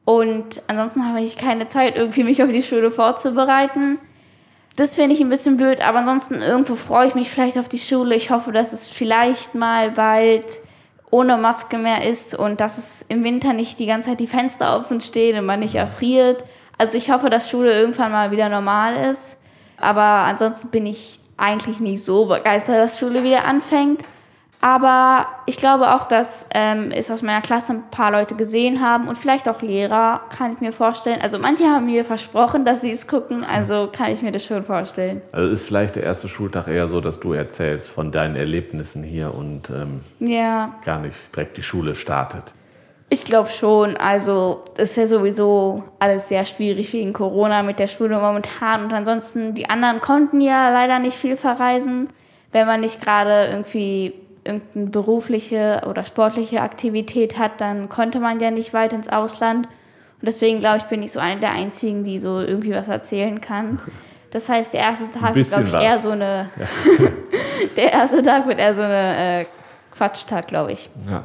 und 0.04 0.62
ansonsten 0.66 1.06
habe 1.06 1.20
ich 1.20 1.36
keine 1.36 1.66
Zeit, 1.66 1.96
irgendwie 1.96 2.24
mich 2.24 2.42
auf 2.42 2.50
die 2.50 2.62
Schule 2.62 2.90
vorzubereiten. 2.90 3.98
Das 4.76 4.94
finde 4.94 5.14
ich 5.14 5.20
ein 5.20 5.28
bisschen 5.28 5.56
blöd, 5.56 5.86
aber 5.86 5.98
ansonsten 5.98 6.36
irgendwo 6.36 6.74
freue 6.74 7.08
ich 7.08 7.14
mich 7.14 7.30
vielleicht 7.30 7.58
auf 7.58 7.68
die 7.68 7.78
Schule. 7.78 8.14
Ich 8.14 8.30
hoffe, 8.30 8.50
dass 8.50 8.72
es 8.72 8.88
vielleicht 8.88 9.54
mal 9.54 9.90
bald 9.90 10.46
ohne 11.10 11.36
Maske 11.36 11.76
mehr 11.76 12.08
ist 12.08 12.34
und 12.34 12.60
dass 12.60 12.78
es 12.78 13.04
im 13.08 13.24
Winter 13.24 13.52
nicht 13.52 13.78
die 13.78 13.86
ganze 13.86 14.10
Zeit 14.10 14.20
die 14.20 14.26
Fenster 14.26 14.76
offen 14.78 15.00
stehen 15.00 15.38
und 15.38 15.44
man 15.44 15.60
nicht 15.60 15.74
erfriert. 15.74 16.44
Also 16.78 16.96
ich 16.96 17.10
hoffe, 17.10 17.30
dass 17.30 17.50
Schule 17.50 17.78
irgendwann 17.78 18.12
mal 18.12 18.30
wieder 18.30 18.48
normal 18.48 19.10
ist. 19.10 19.36
Aber 19.80 20.02
ansonsten 20.02 20.70
bin 20.70 20.86
ich 20.86 21.18
eigentlich 21.36 21.80
nicht 21.80 22.04
so 22.04 22.26
begeistert, 22.26 22.76
dass 22.76 22.98
Schule 22.98 23.24
wieder 23.24 23.46
anfängt. 23.46 24.02
Aber 24.62 25.26
ich 25.46 25.56
glaube 25.56 25.94
auch, 25.94 26.04
dass 26.04 26.46
ähm, 26.54 26.90
es 26.90 27.10
aus 27.10 27.22
meiner 27.22 27.40
Klasse 27.40 27.72
ein 27.72 27.90
paar 27.90 28.12
Leute 28.12 28.34
gesehen 28.34 28.82
haben 28.82 29.08
und 29.08 29.16
vielleicht 29.16 29.48
auch 29.48 29.62
Lehrer, 29.62 30.20
kann 30.36 30.52
ich 30.52 30.60
mir 30.60 30.74
vorstellen. 30.74 31.20
Also 31.22 31.38
manche 31.38 31.64
haben 31.64 31.86
mir 31.86 32.04
versprochen, 32.04 32.66
dass 32.66 32.82
sie 32.82 32.90
es 32.90 33.06
gucken, 33.06 33.42
also 33.42 33.88
kann 33.90 34.12
ich 34.12 34.20
mir 34.20 34.32
das 34.32 34.44
schon 34.44 34.62
vorstellen. 34.64 35.22
Also 35.32 35.50
ist 35.50 35.64
vielleicht 35.64 35.96
der 35.96 36.02
erste 36.02 36.28
Schultag 36.28 36.68
eher 36.68 36.88
so, 36.88 37.00
dass 37.00 37.18
du 37.18 37.32
erzählst 37.32 37.88
von 37.88 38.12
deinen 38.12 38.36
Erlebnissen 38.36 39.02
hier 39.02 39.34
und 39.34 39.70
ähm, 39.70 40.02
Ja, 40.18 40.74
gar 40.84 41.00
nicht 41.00 41.34
direkt 41.34 41.56
die 41.56 41.62
Schule 41.62 41.94
startet. 41.94 42.52
Ich 43.10 43.24
glaube 43.24 43.50
schon. 43.50 43.96
Also 43.96 44.64
es 44.76 44.90
ist 44.90 44.96
ja 44.96 45.06
sowieso 45.08 45.82
alles 45.98 46.28
sehr 46.28 46.46
schwierig 46.46 46.92
wegen 46.92 47.12
Corona 47.12 47.62
mit 47.62 47.78
der 47.80 47.88
Schule 47.88 48.18
momentan. 48.18 48.84
Und 48.84 48.92
ansonsten, 48.94 49.54
die 49.54 49.68
anderen 49.68 50.00
konnten 50.00 50.40
ja 50.40 50.70
leider 50.70 51.00
nicht 51.00 51.16
viel 51.16 51.36
verreisen, 51.36 52.08
wenn 52.52 52.66
man 52.66 52.80
nicht 52.80 53.00
gerade 53.00 53.48
irgendwie 53.50 54.14
irgendeine 54.44 54.86
berufliche 54.86 55.82
oder 55.88 56.04
sportliche 56.04 56.62
Aktivität 56.62 57.38
hat, 57.38 57.60
dann 57.60 57.88
konnte 57.88 58.20
man 58.20 58.40
ja 58.40 58.50
nicht 58.50 58.72
weit 58.72 58.92
ins 58.92 59.08
Ausland. 59.08 59.66
Und 59.66 60.26
deswegen 60.26 60.60
glaube 60.60 60.78
ich, 60.78 60.84
bin 60.84 61.02
ich 61.02 61.12
so 61.12 61.20
eine 61.20 61.40
der 61.40 61.52
einzigen, 61.52 62.04
die 62.04 62.20
so 62.20 62.40
irgendwie 62.40 62.72
was 62.72 62.88
erzählen 62.88 63.40
kann. 63.40 63.80
Das 64.30 64.48
heißt, 64.48 64.72
der 64.72 64.80
erste 64.80 65.18
Tag 65.18 65.34
bisschen 65.34 65.66
glaube 65.66 65.84
ich, 65.84 65.88
eher 65.88 65.96
was. 65.96 66.02
so 66.02 66.10
eine. 66.10 66.48
der 67.76 67.92
erste 67.92 68.22
Tag 68.22 68.46
wird 68.46 68.60
eher 68.60 68.74
so 68.74 68.82
eine 68.82 69.40
äh, 69.40 69.46
Quatschtag, 69.92 70.46
glaube 70.46 70.72
ich. 70.72 70.88
Ja. 71.10 71.24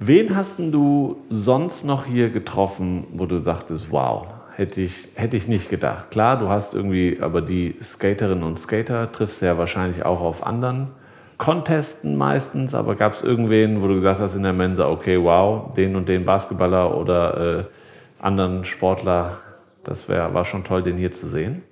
Wen 0.00 0.36
hast 0.36 0.60
du 0.60 1.16
sonst 1.28 1.84
noch 1.84 2.06
hier 2.06 2.30
getroffen, 2.30 3.08
wo 3.12 3.26
du 3.26 3.38
sagtest, 3.38 3.88
wow, 3.90 4.28
hätte 4.54 4.80
ich, 4.80 5.08
hätte 5.16 5.36
ich 5.36 5.48
nicht 5.48 5.68
gedacht. 5.68 6.12
Klar, 6.12 6.38
du 6.38 6.48
hast 6.48 6.72
irgendwie, 6.72 7.18
aber 7.20 7.42
die 7.42 7.74
Skaterinnen 7.82 8.44
und 8.44 8.60
Skater 8.60 9.10
triffst 9.10 9.42
du 9.42 9.46
ja 9.46 9.58
wahrscheinlich 9.58 10.04
auch 10.04 10.20
auf 10.20 10.46
anderen 10.46 10.88
Contesten 11.36 12.16
meistens, 12.16 12.76
aber 12.76 12.94
gab 12.94 13.14
es 13.14 13.22
irgendwen, 13.22 13.82
wo 13.82 13.88
du 13.88 13.94
gesagt 13.94 14.20
hast 14.20 14.36
in 14.36 14.44
der 14.44 14.52
Mensa, 14.52 14.88
okay, 14.88 15.20
wow, 15.20 15.72
den 15.74 15.96
und 15.96 16.08
den 16.08 16.24
Basketballer 16.24 16.96
oder 16.96 17.58
äh, 17.58 17.64
anderen 18.20 18.64
Sportler, 18.64 19.38
das 19.82 20.08
wär, 20.08 20.32
war 20.32 20.44
schon 20.44 20.62
toll, 20.62 20.84
den 20.84 20.96
hier 20.96 21.10
zu 21.10 21.26
sehen? 21.26 21.62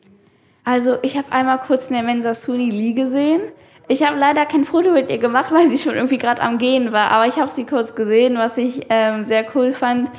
Also, 0.65 0.97
ich 1.03 1.17
habe 1.17 1.31
einmal 1.31 1.59
kurz 1.59 1.89
in 1.89 1.95
der 1.95 2.03
Mensa 2.03 2.35
Suni 2.35 2.71
Lee 2.71 2.93
gesehen. 2.93 3.41
Ich 3.89 4.03
habe 4.03 4.19
leider 4.19 4.47
kein 4.47 4.65
Foto 4.65 4.91
mit 4.91 5.11
ihr 5.11 5.19
gemacht, 5.19 5.53
weil 5.53 5.69
sie 5.69 5.79
schon 5.79 5.95
irgendwie 5.95 6.19
gerade 6.19 6.43
am 6.43 6.59
Gehen 6.59 6.93
war. 6.93 7.13
Aber 7.13 7.27
ich 7.27 7.37
habe 7.37 7.51
sie 7.51 7.65
kurz 7.65 7.95
gesehen, 7.95 8.37
was 8.37 8.57
ich 8.57 8.87
ähm, 8.89 9.23
sehr 9.23 9.45
cool 9.55 9.73
fand. 9.73 10.11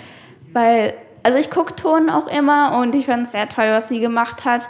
Weil, 0.54 0.94
also 1.24 1.38
ich 1.38 1.52
gucke 1.52 1.76
Ton 1.76 2.10
auch 2.10 2.28
immer 2.28 2.80
und 2.80 2.96
ich 2.96 3.08
fand 3.08 3.24
es 3.24 3.34
sehr 3.34 3.50
toll, 3.50 3.68
was 3.70 3.90
sie 3.90 4.00
gemacht 4.00 4.46
hat. 4.46 4.70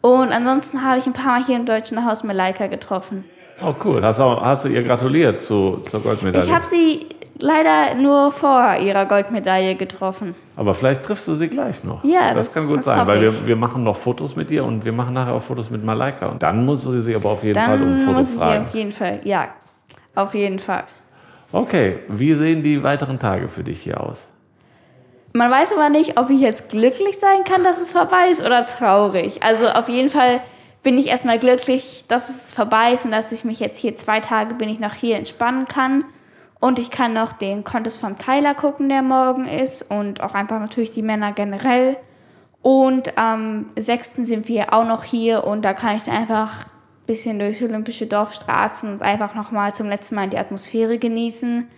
Und 0.00 0.30
ansonsten 0.30 0.84
habe 0.84 0.98
ich 0.98 1.06
ein 1.06 1.12
paar 1.12 1.38
Mal 1.38 1.44
hier 1.44 1.56
im 1.56 1.66
Deutschen 1.66 2.04
Haus 2.04 2.22
Malaika 2.22 2.66
getroffen. 2.66 3.24
Oh 3.60 3.74
cool, 3.84 4.02
hast, 4.04 4.20
auch, 4.20 4.40
hast 4.40 4.66
du 4.66 4.68
ihr 4.68 4.84
gratuliert 4.84 5.42
zu, 5.42 5.82
zur 5.88 6.00
Goldmedaille? 6.00 6.44
Ich 6.46 6.54
habe 6.54 6.64
sie 6.64 7.06
leider 7.40 7.94
nur 7.94 8.32
vor 8.32 8.76
ihrer 8.76 9.06
Goldmedaille 9.06 9.74
getroffen. 9.76 10.34
Aber 10.56 10.74
vielleicht 10.74 11.02
triffst 11.02 11.26
du 11.28 11.34
sie 11.34 11.48
gleich 11.48 11.84
noch. 11.84 12.02
Ja, 12.04 12.32
das, 12.34 12.46
das- 12.46 12.54
kann 12.54 12.66
gut 12.66 12.78
das 12.78 12.84
sein, 12.86 13.06
weil 13.06 13.20
wir, 13.22 13.46
wir 13.46 13.56
machen 13.56 13.84
noch 13.84 13.96
Fotos 13.96 14.36
mit 14.36 14.50
dir 14.50 14.64
und 14.64 14.84
wir 14.84 14.92
machen 14.92 15.14
nachher 15.14 15.34
auch 15.34 15.42
Fotos 15.42 15.70
mit 15.70 15.84
Malaika. 15.84 16.26
Und 16.26 16.42
dann 16.42 16.64
muss 16.64 16.82
sie 16.82 17.00
sich 17.00 17.14
aber 17.16 17.30
auf 17.30 17.44
jeden 17.44 17.60
Fall 17.60 17.76
um 17.80 17.82
ein 17.82 17.96
Dann 17.96 18.04
Foto 18.04 18.18
muss 18.18 18.26
ich 18.28 18.32
sie 18.34 18.38
fragen. 18.40 18.64
auf 18.66 18.74
jeden 18.74 18.92
Fall, 18.92 19.20
ja, 19.24 19.48
auf 20.14 20.34
jeden 20.34 20.58
Fall. 20.58 20.84
Okay, 21.52 22.00
wie 22.08 22.34
sehen 22.34 22.62
die 22.62 22.82
weiteren 22.82 23.18
Tage 23.18 23.48
für 23.48 23.64
dich 23.64 23.82
hier 23.82 24.00
aus? 24.00 24.30
Man 25.32 25.50
weiß 25.50 25.72
aber 25.72 25.88
nicht, 25.90 26.18
ob 26.18 26.30
ich 26.30 26.40
jetzt 26.40 26.70
glücklich 26.70 27.18
sein 27.18 27.44
kann, 27.44 27.62
dass 27.62 27.80
es 27.80 27.92
vorbei 27.92 28.28
ist 28.30 28.44
oder 28.44 28.64
traurig. 28.64 29.42
Also 29.42 29.68
auf 29.68 29.88
jeden 29.88 30.10
Fall 30.10 30.40
bin 30.82 30.98
ich 30.98 31.06
erstmal 31.08 31.38
glücklich, 31.38 32.04
dass 32.08 32.28
es 32.28 32.52
vorbei 32.52 32.92
ist 32.94 33.04
und 33.04 33.10
dass 33.12 33.30
ich 33.30 33.44
mich 33.44 33.60
jetzt 33.60 33.78
hier 33.78 33.94
zwei 33.96 34.20
Tage 34.20 34.54
bin 34.54 34.68
ich 34.68 34.80
noch 34.80 34.94
hier 34.94 35.16
entspannen 35.16 35.66
kann. 35.66 36.04
Und 36.60 36.78
ich 36.78 36.90
kann 36.90 37.12
noch 37.12 37.32
den 37.32 37.64
Contest 37.64 38.00
vom 38.00 38.18
Tyler 38.18 38.54
gucken, 38.54 38.88
der 38.88 39.02
morgen 39.02 39.44
ist. 39.44 39.82
Und 39.90 40.20
auch 40.20 40.34
einfach 40.34 40.58
natürlich 40.58 40.92
die 40.92 41.02
Männer 41.02 41.32
generell. 41.32 41.96
Und 42.62 43.16
am 43.16 43.66
6. 43.76 44.16
sind 44.16 44.48
wir 44.48 44.72
auch 44.72 44.84
noch 44.84 45.04
hier 45.04 45.44
und 45.44 45.64
da 45.64 45.72
kann 45.74 45.96
ich 45.96 46.02
dann 46.02 46.16
einfach 46.16 46.66
ein 46.66 47.06
bisschen 47.06 47.38
durch 47.38 47.62
olympische 47.62 48.06
Dorfstraßen 48.06 48.94
und 48.94 49.02
einfach 49.02 49.34
nochmal 49.34 49.74
zum 49.74 49.88
letzten 49.88 50.16
Mal 50.16 50.28
die 50.28 50.38
Atmosphäre 50.38 50.98
genießen. 50.98 51.68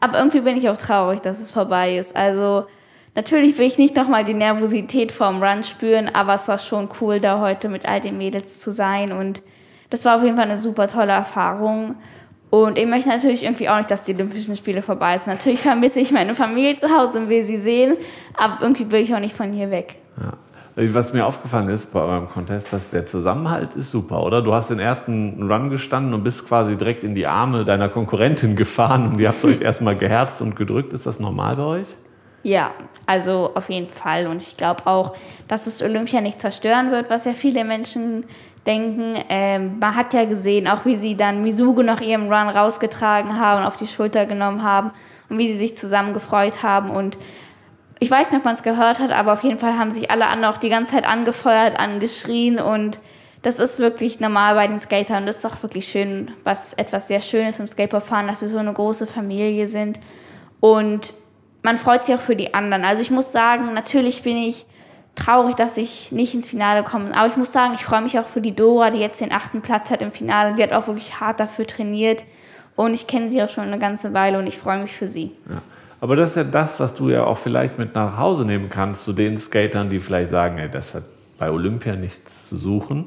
Aber 0.00 0.18
irgendwie 0.18 0.40
bin 0.40 0.56
ich 0.56 0.68
auch 0.68 0.76
traurig, 0.76 1.20
dass 1.20 1.38
es 1.38 1.50
vorbei 1.50 1.96
ist. 1.96 2.16
Also 2.16 2.66
natürlich 3.14 3.58
will 3.58 3.66
ich 3.66 3.78
nicht 3.78 3.94
nochmal 3.94 4.24
die 4.24 4.34
Nervosität 4.34 5.12
vorm 5.12 5.42
Run 5.42 5.62
spüren, 5.62 6.08
aber 6.12 6.34
es 6.34 6.48
war 6.48 6.58
schon 6.58 6.88
cool, 7.00 7.20
da 7.20 7.38
heute 7.38 7.68
mit 7.68 7.86
all 7.86 8.00
den 8.00 8.18
Mädels 8.18 8.58
zu 8.58 8.72
sein. 8.72 9.12
Und 9.12 9.42
das 9.90 10.04
war 10.06 10.16
auf 10.16 10.24
jeden 10.24 10.36
Fall 10.36 10.46
eine 10.46 10.58
super 10.58 10.88
tolle 10.88 11.12
Erfahrung. 11.12 11.96
Und 12.52 12.76
ich 12.76 12.84
möchte 12.84 13.08
natürlich 13.08 13.44
irgendwie 13.44 13.70
auch 13.70 13.78
nicht, 13.78 13.90
dass 13.90 14.04
die 14.04 14.12
Olympischen 14.12 14.58
Spiele 14.58 14.82
vorbei 14.82 15.16
sind. 15.16 15.32
Natürlich 15.32 15.60
vermisse 15.60 16.00
ich 16.00 16.12
meine 16.12 16.34
Familie 16.34 16.76
zu 16.76 16.94
Hause 16.94 17.20
und 17.20 17.30
will 17.30 17.44
sie 17.44 17.56
sehen, 17.56 17.96
aber 18.36 18.58
irgendwie 18.60 18.90
will 18.90 19.00
ich 19.00 19.14
auch 19.14 19.20
nicht 19.20 19.34
von 19.34 19.52
hier 19.52 19.70
weg. 19.70 19.96
Ja. 20.20 20.34
Was 20.92 21.14
mir 21.14 21.24
aufgefallen 21.24 21.70
ist 21.70 21.94
bei 21.94 22.00
eurem 22.00 22.28
Contest, 22.28 22.70
dass 22.70 22.90
der 22.90 23.06
Zusammenhalt 23.06 23.74
ist 23.74 23.90
super, 23.90 24.22
oder? 24.22 24.42
Du 24.42 24.52
hast 24.52 24.68
den 24.68 24.80
ersten 24.80 25.50
Run 25.50 25.70
gestanden 25.70 26.12
und 26.12 26.24
bist 26.24 26.46
quasi 26.46 26.76
direkt 26.76 27.04
in 27.04 27.14
die 27.14 27.26
Arme 27.26 27.64
deiner 27.64 27.88
Konkurrentin 27.88 28.54
gefahren 28.54 29.08
und 29.08 29.18
ihr 29.18 29.28
habt 29.28 29.42
euch 29.44 29.60
erstmal 29.62 29.96
geherzt 29.96 30.42
und 30.42 30.54
gedrückt. 30.54 30.92
Ist 30.92 31.06
das 31.06 31.20
normal 31.20 31.56
bei 31.56 31.62
euch? 31.62 31.88
Ja, 32.42 32.72
also 33.06 33.52
auf 33.54 33.70
jeden 33.70 33.90
Fall. 33.90 34.26
Und 34.26 34.42
ich 34.42 34.58
glaube 34.58 34.86
auch, 34.86 35.16
dass 35.48 35.66
es 35.66 35.82
Olympia 35.82 36.20
nicht 36.20 36.38
zerstören 36.38 36.90
wird, 36.90 37.08
was 37.08 37.24
ja 37.24 37.32
viele 37.32 37.64
Menschen 37.64 38.24
denken. 38.66 39.14
Ähm, 39.28 39.78
man 39.80 39.96
hat 39.96 40.14
ja 40.14 40.24
gesehen, 40.24 40.68
auch 40.68 40.84
wie 40.84 40.96
sie 40.96 41.16
dann 41.16 41.42
Misugo 41.42 41.82
nach 41.82 42.00
ihrem 42.00 42.32
Run 42.32 42.48
rausgetragen 42.48 43.38
haben 43.38 43.62
und 43.62 43.66
auf 43.66 43.76
die 43.76 43.86
Schulter 43.86 44.26
genommen 44.26 44.62
haben 44.62 44.90
und 45.28 45.38
wie 45.38 45.48
sie 45.48 45.58
sich 45.58 45.76
zusammen 45.76 46.14
gefreut 46.14 46.62
haben. 46.62 46.90
Und 46.90 47.18
ich 47.98 48.10
weiß 48.10 48.30
nicht, 48.30 48.38
ob 48.38 48.44
man 48.44 48.54
es 48.54 48.62
gehört 48.62 48.98
hat, 48.98 49.10
aber 49.10 49.32
auf 49.32 49.42
jeden 49.42 49.58
Fall 49.58 49.78
haben 49.78 49.90
sich 49.90 50.10
alle 50.10 50.26
anderen 50.26 50.54
auch 50.54 50.58
die 50.58 50.68
ganze 50.68 50.92
Zeit 50.92 51.06
angefeuert, 51.06 51.78
angeschrien 51.78 52.58
und 52.58 52.98
das 53.42 53.58
ist 53.58 53.80
wirklich 53.80 54.20
normal 54.20 54.54
bei 54.54 54.68
den 54.68 54.78
Skatern. 54.78 55.26
Das 55.26 55.38
ist 55.38 55.46
auch 55.46 55.62
wirklich 55.62 55.86
schön, 55.86 56.30
was 56.44 56.74
etwas 56.74 57.08
sehr 57.08 57.20
Schönes 57.20 57.58
im 57.58 57.66
Skateboardfahren, 57.66 58.28
dass 58.28 58.40
wir 58.40 58.48
so 58.48 58.58
eine 58.58 58.72
große 58.72 59.06
Familie 59.06 59.66
sind. 59.66 59.98
Und 60.60 61.12
man 61.62 61.76
freut 61.76 62.04
sich 62.04 62.14
auch 62.14 62.20
für 62.20 62.36
die 62.36 62.54
anderen. 62.54 62.84
Also 62.84 63.02
ich 63.02 63.10
muss 63.10 63.32
sagen, 63.32 63.74
natürlich 63.74 64.22
bin 64.22 64.36
ich 64.36 64.64
traurig, 65.14 65.54
dass 65.56 65.76
ich 65.76 66.12
nicht 66.12 66.34
ins 66.34 66.48
Finale 66.48 66.82
komme. 66.82 67.16
Aber 67.16 67.26
ich 67.26 67.36
muss 67.36 67.52
sagen, 67.52 67.74
ich 67.74 67.84
freue 67.84 68.02
mich 68.02 68.18
auch 68.18 68.26
für 68.26 68.40
die 68.40 68.54
Dora, 68.54 68.90
die 68.90 68.98
jetzt 68.98 69.20
den 69.20 69.32
achten 69.32 69.60
Platz 69.60 69.90
hat 69.90 70.02
im 70.02 70.12
Finale. 70.12 70.54
Die 70.54 70.62
hat 70.62 70.72
auch 70.72 70.86
wirklich 70.86 71.20
hart 71.20 71.40
dafür 71.40 71.66
trainiert. 71.66 72.24
Und 72.76 72.94
ich 72.94 73.06
kenne 73.06 73.28
sie 73.28 73.42
auch 73.42 73.48
schon 73.48 73.64
eine 73.64 73.78
ganze 73.78 74.14
Weile 74.14 74.38
und 74.38 74.46
ich 74.46 74.58
freue 74.58 74.78
mich 74.78 74.92
für 74.92 75.08
sie. 75.08 75.32
Ja. 75.48 75.62
Aber 76.00 76.16
das 76.16 76.30
ist 76.30 76.36
ja 76.36 76.44
das, 76.44 76.80
was 76.80 76.94
du 76.94 77.10
ja 77.10 77.24
auch 77.24 77.38
vielleicht 77.38 77.78
mit 77.78 77.94
nach 77.94 78.18
Hause 78.18 78.44
nehmen 78.44 78.68
kannst 78.68 79.04
zu 79.04 79.12
den 79.12 79.36
Skatern, 79.36 79.88
die 79.88 80.00
vielleicht 80.00 80.32
sagen, 80.32 80.58
ey, 80.58 80.68
das 80.68 80.96
hat 80.96 81.04
bei 81.38 81.48
Olympia 81.48 81.94
nichts 81.94 82.48
zu 82.48 82.56
suchen. 82.56 83.06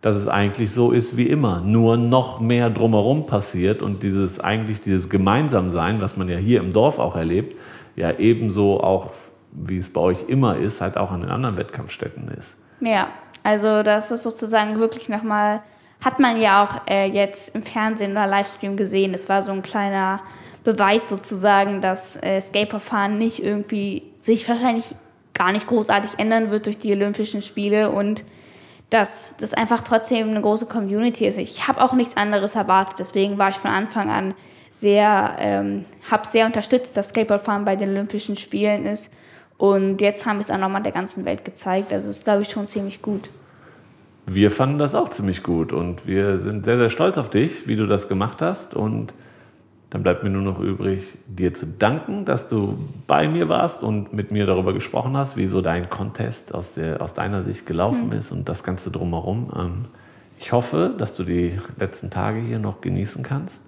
Dass 0.00 0.16
es 0.16 0.26
eigentlich 0.26 0.72
so 0.72 0.92
ist 0.92 1.18
wie 1.18 1.26
immer, 1.26 1.60
nur 1.60 1.98
noch 1.98 2.40
mehr 2.40 2.70
drumherum 2.70 3.26
passiert 3.26 3.82
und 3.82 4.02
dieses 4.02 4.40
eigentlich 4.40 4.80
dieses 4.80 5.10
Gemeinsamsein, 5.10 6.00
was 6.00 6.16
man 6.16 6.30
ja 6.30 6.38
hier 6.38 6.60
im 6.60 6.72
Dorf 6.72 6.98
auch 6.98 7.14
erlebt, 7.14 7.54
ja 7.96 8.18
ebenso 8.18 8.80
auch, 8.80 9.10
wie 9.52 9.78
es 9.78 9.92
bei 9.92 10.00
euch 10.00 10.28
immer 10.28 10.56
ist, 10.56 10.80
halt 10.80 10.96
auch 10.96 11.10
an 11.10 11.22
den 11.22 11.30
anderen 11.30 11.56
Wettkampfstätten 11.56 12.28
ist. 12.28 12.56
Ja, 12.80 13.08
also 13.42 13.82
das 13.82 14.10
ist 14.10 14.22
sozusagen 14.22 14.78
wirklich 14.78 15.08
nochmal, 15.08 15.62
hat 16.04 16.18
man 16.18 16.40
ja 16.40 16.64
auch 16.64 16.90
äh, 16.90 17.06
jetzt 17.06 17.54
im 17.54 17.62
Fernsehen 17.62 18.12
oder 18.12 18.26
Livestream 18.26 18.76
gesehen. 18.76 19.14
Es 19.14 19.28
war 19.28 19.42
so 19.42 19.52
ein 19.52 19.62
kleiner 19.62 20.20
Beweis 20.64 21.08
sozusagen, 21.08 21.80
dass 21.80 22.16
äh, 22.22 22.40
Skateboardfahren 22.40 23.18
nicht 23.18 23.42
irgendwie 23.42 24.02
sich 24.20 24.48
wahrscheinlich 24.48 24.94
gar 25.34 25.52
nicht 25.52 25.66
großartig 25.66 26.18
ändern 26.18 26.50
wird 26.50 26.66
durch 26.66 26.78
die 26.78 26.92
Olympischen 26.92 27.42
Spiele 27.42 27.90
und 27.90 28.24
dass 28.90 29.36
das 29.38 29.54
einfach 29.54 29.82
trotzdem 29.82 30.30
eine 30.30 30.40
große 30.40 30.66
Community 30.66 31.26
ist. 31.26 31.38
Ich 31.38 31.68
habe 31.68 31.82
auch 31.82 31.92
nichts 31.92 32.16
anderes 32.16 32.56
erwartet, 32.56 32.98
deswegen 32.98 33.38
war 33.38 33.48
ich 33.48 33.56
von 33.56 33.70
Anfang 33.70 34.10
an 34.10 34.34
sehr, 34.70 35.36
ähm, 35.38 35.84
habe 36.10 36.26
sehr 36.26 36.46
unterstützt, 36.46 36.96
dass 36.96 37.08
Skateboardfahren 37.10 37.64
bei 37.64 37.76
den 37.76 37.90
Olympischen 37.90 38.36
Spielen 38.36 38.84
ist. 38.84 39.12
Und 39.60 40.00
jetzt 40.00 40.24
haben 40.24 40.38
wir 40.38 40.40
es 40.40 40.50
auch 40.50 40.56
nochmal 40.56 40.82
der 40.82 40.90
ganzen 40.90 41.26
Welt 41.26 41.44
gezeigt. 41.44 41.92
Also 41.92 42.08
ist, 42.08 42.24
glaube 42.24 42.40
ich, 42.40 42.48
schon 42.48 42.66
ziemlich 42.66 43.02
gut. 43.02 43.28
Wir 44.26 44.50
fanden 44.50 44.78
das 44.78 44.94
auch 44.94 45.10
ziemlich 45.10 45.42
gut 45.42 45.74
und 45.74 46.06
wir 46.06 46.38
sind 46.38 46.64
sehr, 46.64 46.78
sehr 46.78 46.88
stolz 46.88 47.18
auf 47.18 47.28
dich, 47.28 47.68
wie 47.68 47.76
du 47.76 47.86
das 47.86 48.08
gemacht 48.08 48.40
hast. 48.40 48.72
Und 48.72 49.12
dann 49.90 50.02
bleibt 50.02 50.24
mir 50.24 50.30
nur 50.30 50.40
noch 50.40 50.60
übrig, 50.60 51.02
dir 51.26 51.52
zu 51.52 51.66
danken, 51.66 52.24
dass 52.24 52.48
du 52.48 52.78
bei 53.06 53.28
mir 53.28 53.50
warst 53.50 53.82
und 53.82 54.14
mit 54.14 54.30
mir 54.30 54.46
darüber 54.46 54.72
gesprochen 54.72 55.14
hast, 55.14 55.36
wie 55.36 55.46
so 55.46 55.60
dein 55.60 55.90
Contest 55.90 56.54
aus, 56.54 56.72
der, 56.72 57.02
aus 57.02 57.12
deiner 57.12 57.42
Sicht 57.42 57.66
gelaufen 57.66 58.06
mhm. 58.06 58.12
ist 58.14 58.32
und 58.32 58.48
das 58.48 58.64
Ganze 58.64 58.90
drumherum. 58.90 59.50
Ähm, 59.54 59.84
ich 60.38 60.52
hoffe, 60.52 60.94
dass 60.96 61.12
du 61.12 61.22
die 61.22 61.58
letzten 61.78 62.08
Tage 62.08 62.40
hier 62.40 62.60
noch 62.60 62.80
genießen 62.80 63.22
kannst 63.22 63.60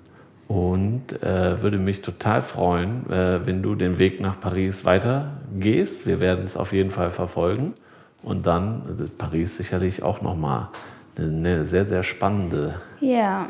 und 0.52 1.22
äh, 1.22 1.62
würde 1.62 1.78
mich 1.78 2.02
total 2.02 2.42
freuen, 2.42 3.10
äh, 3.10 3.46
wenn 3.46 3.62
du 3.62 3.74
den 3.74 3.98
Weg 3.98 4.20
nach 4.20 4.38
Paris 4.38 4.84
weitergehst. 4.84 6.06
Wir 6.06 6.20
werden 6.20 6.44
es 6.44 6.58
auf 6.58 6.74
jeden 6.74 6.90
Fall 6.90 7.10
verfolgen 7.10 7.72
und 8.22 8.46
dann 8.46 8.82
ist 9.02 9.16
Paris 9.16 9.56
sicherlich 9.56 10.02
auch 10.02 10.20
nochmal 10.20 10.68
eine 11.16 11.64
sehr, 11.64 11.86
sehr 11.86 12.02
spannende 12.02 12.74
ja. 13.00 13.46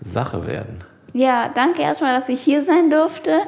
Sache 0.00 0.46
werden. 0.46 0.78
Ja, 1.12 1.50
danke 1.54 1.82
erstmal, 1.82 2.14
dass 2.14 2.30
ich 2.30 2.40
hier 2.40 2.62
sein 2.62 2.88
durfte. 2.88 3.40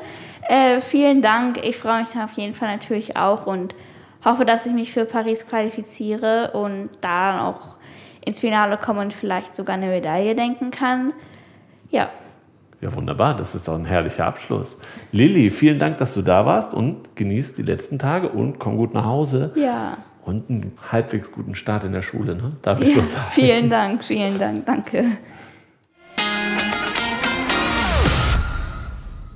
Äh, 0.43 0.81
vielen 0.81 1.23
Dank. 1.23 1.65
Ich 1.67 1.79
freue 1.79 2.01
mich 2.01 2.15
auf 2.23 2.33
jeden 2.33 2.53
Fall 2.53 2.71
natürlich 2.71 3.17
auch 3.17 3.47
und 3.47 3.75
hoffe, 4.23 4.45
dass 4.45 4.67
ich 4.67 4.73
mich 4.73 4.93
für 4.93 5.07
Paris 5.07 5.47
qualifiziere 5.49 6.51
und 6.53 6.91
da 7.01 7.49
auch 7.49 7.77
ins 8.23 8.41
Finale 8.41 8.77
komme 8.77 9.01
und 9.01 9.15
vielleicht 9.15 9.57
sogar 9.57 9.77
eine 9.77 9.87
Medaille 9.87 10.35
denken 10.35 10.71
kann. 10.71 11.15
Ja. 11.89 12.11
Ja, 12.81 12.95
wunderbar. 12.95 13.37
Das 13.37 13.55
ist 13.55 13.67
doch 13.67 13.75
ein 13.75 13.85
herrlicher 13.85 14.27
Abschluss. 14.27 14.77
Lilly, 15.11 15.51
vielen 15.51 15.81
Dank, 15.81 15.99
dass 15.99 16.15
du 16.15 16.23
da 16.23 16.47
warst 16.47 16.73
und 16.73 17.17
genießt 17.17 17.59
die 17.59 17.63
letzten 17.63 17.99
Tage 17.99 18.29
und 18.29 18.61
komm 18.61 18.77
gut 18.77 18.95
nach 18.95 19.05
Hause. 19.05 19.53
Ja. 19.57 19.99
Und 20.25 20.49
einen 20.49 20.73
halbwegs 20.93 21.33
guten 21.33 21.55
Start 21.55 21.85
in 21.85 21.93
der 21.93 22.03
Schule, 22.03 22.37
ne? 22.37 22.53
Darf 22.63 22.81
ich 22.81 22.95
ja, 22.95 22.97
so 22.97 23.01
sagen? 23.01 23.27
Vielen 23.31 23.71
Dank, 23.71 24.05
vielen 24.05 24.39
Dank, 24.39 24.67
danke. 24.67 25.19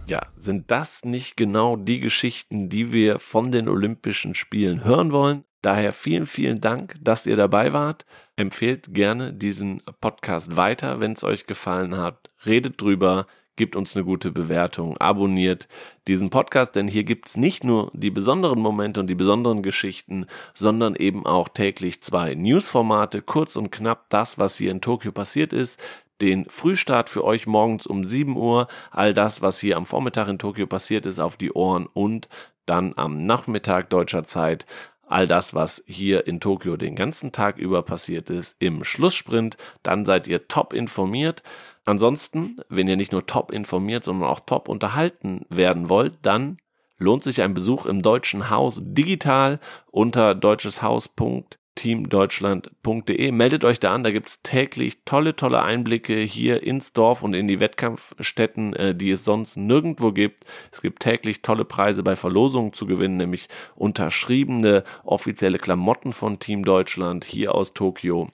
Ja, 0.06 0.20
sind 0.36 0.70
das 0.70 1.04
nicht 1.04 1.36
genau 1.36 1.76
die 1.76 1.98
Geschichten, 1.98 2.68
die 2.68 2.92
wir 2.92 3.18
von 3.18 3.50
den 3.50 3.68
Olympischen 3.68 4.34
Spielen 4.34 4.84
hören 4.84 5.10
wollen? 5.10 5.44
Daher 5.62 5.92
vielen, 5.92 6.26
vielen 6.26 6.60
Dank, 6.60 6.96
dass 7.00 7.24
ihr 7.24 7.36
dabei 7.36 7.72
wart. 7.72 8.04
Empfehlt 8.36 8.92
gerne 8.92 9.32
diesen 9.32 9.80
Podcast 10.00 10.56
weiter, 10.56 11.00
wenn 11.00 11.12
es 11.12 11.22
euch 11.22 11.46
gefallen 11.46 11.96
hat. 11.96 12.30
Redet 12.44 12.80
drüber, 12.80 13.26
gebt 13.54 13.76
uns 13.76 13.94
eine 13.94 14.04
gute 14.04 14.32
Bewertung, 14.32 14.96
abonniert 14.98 15.68
diesen 16.08 16.30
Podcast, 16.30 16.74
denn 16.74 16.88
hier 16.88 17.04
gibt's 17.04 17.36
nicht 17.36 17.62
nur 17.62 17.90
die 17.94 18.10
besonderen 18.10 18.58
Momente 18.58 18.98
und 18.98 19.06
die 19.06 19.14
besonderen 19.14 19.62
Geschichten, 19.62 20.26
sondern 20.54 20.96
eben 20.96 21.26
auch 21.26 21.48
täglich 21.48 22.02
zwei 22.02 22.34
Newsformate, 22.34 23.22
kurz 23.22 23.54
und 23.54 23.70
knapp 23.70 24.08
das, 24.08 24.38
was 24.38 24.56
hier 24.56 24.72
in 24.72 24.80
Tokio 24.80 25.12
passiert 25.12 25.52
ist, 25.52 25.78
den 26.20 26.46
Frühstart 26.48 27.08
für 27.08 27.24
euch 27.24 27.46
morgens 27.46 27.86
um 27.86 28.04
7 28.04 28.36
Uhr, 28.36 28.68
all 28.90 29.12
das, 29.12 29.42
was 29.42 29.58
hier 29.58 29.76
am 29.76 29.86
Vormittag 29.86 30.28
in 30.28 30.38
Tokio 30.38 30.66
passiert 30.66 31.04
ist, 31.04 31.18
auf 31.18 31.36
die 31.36 31.52
Ohren 31.52 31.86
und 31.92 32.28
dann 32.66 32.94
am 32.96 33.22
Nachmittag 33.22 33.90
deutscher 33.90 34.24
Zeit 34.24 34.66
all 35.06 35.26
das, 35.26 35.54
was 35.54 35.82
hier 35.86 36.26
in 36.26 36.40
Tokio 36.40 36.76
den 36.76 36.96
ganzen 36.96 37.32
Tag 37.32 37.58
über 37.58 37.82
passiert 37.82 38.30
ist, 38.30 38.56
im 38.58 38.84
Schlusssprint. 38.84 39.56
Dann 39.82 40.04
seid 40.04 40.26
ihr 40.26 40.48
top 40.48 40.72
informiert. 40.72 41.42
Ansonsten, 41.84 42.60
wenn 42.68 42.88
ihr 42.88 42.96
nicht 42.96 43.12
nur 43.12 43.26
top 43.26 43.50
informiert, 43.50 44.04
sondern 44.04 44.28
auch 44.28 44.40
top 44.40 44.68
unterhalten 44.68 45.44
werden 45.48 45.88
wollt, 45.88 46.14
dann 46.22 46.58
lohnt 46.98 47.24
sich 47.24 47.42
ein 47.42 47.54
Besuch 47.54 47.86
im 47.86 48.00
Deutschen 48.00 48.50
Haus 48.50 48.80
digital 48.82 49.58
unter 49.90 50.34
deutscheshaus.de 50.34 51.61
teamdeutschland.de. 51.74 53.32
Meldet 53.32 53.64
euch 53.64 53.80
da 53.80 53.94
an, 53.94 54.04
da 54.04 54.10
gibt's 54.10 54.42
täglich 54.42 55.04
tolle, 55.04 55.36
tolle 55.36 55.62
Einblicke 55.62 56.16
hier 56.16 56.62
ins 56.62 56.92
Dorf 56.92 57.22
und 57.22 57.34
in 57.34 57.48
die 57.48 57.60
Wettkampfstätten, 57.60 58.74
äh, 58.74 58.94
die 58.94 59.10
es 59.10 59.24
sonst 59.24 59.56
nirgendwo 59.56 60.12
gibt. 60.12 60.44
Es 60.70 60.82
gibt 60.82 61.00
täglich 61.00 61.42
tolle 61.42 61.64
Preise 61.64 62.02
bei 62.02 62.16
Verlosungen 62.16 62.72
zu 62.72 62.86
gewinnen, 62.86 63.16
nämlich 63.16 63.48
unterschriebene 63.74 64.84
offizielle 65.04 65.58
Klamotten 65.58 66.12
von 66.12 66.38
Team 66.38 66.64
Deutschland 66.64 67.24
hier 67.24 67.54
aus 67.54 67.72
Tokio. 67.72 68.30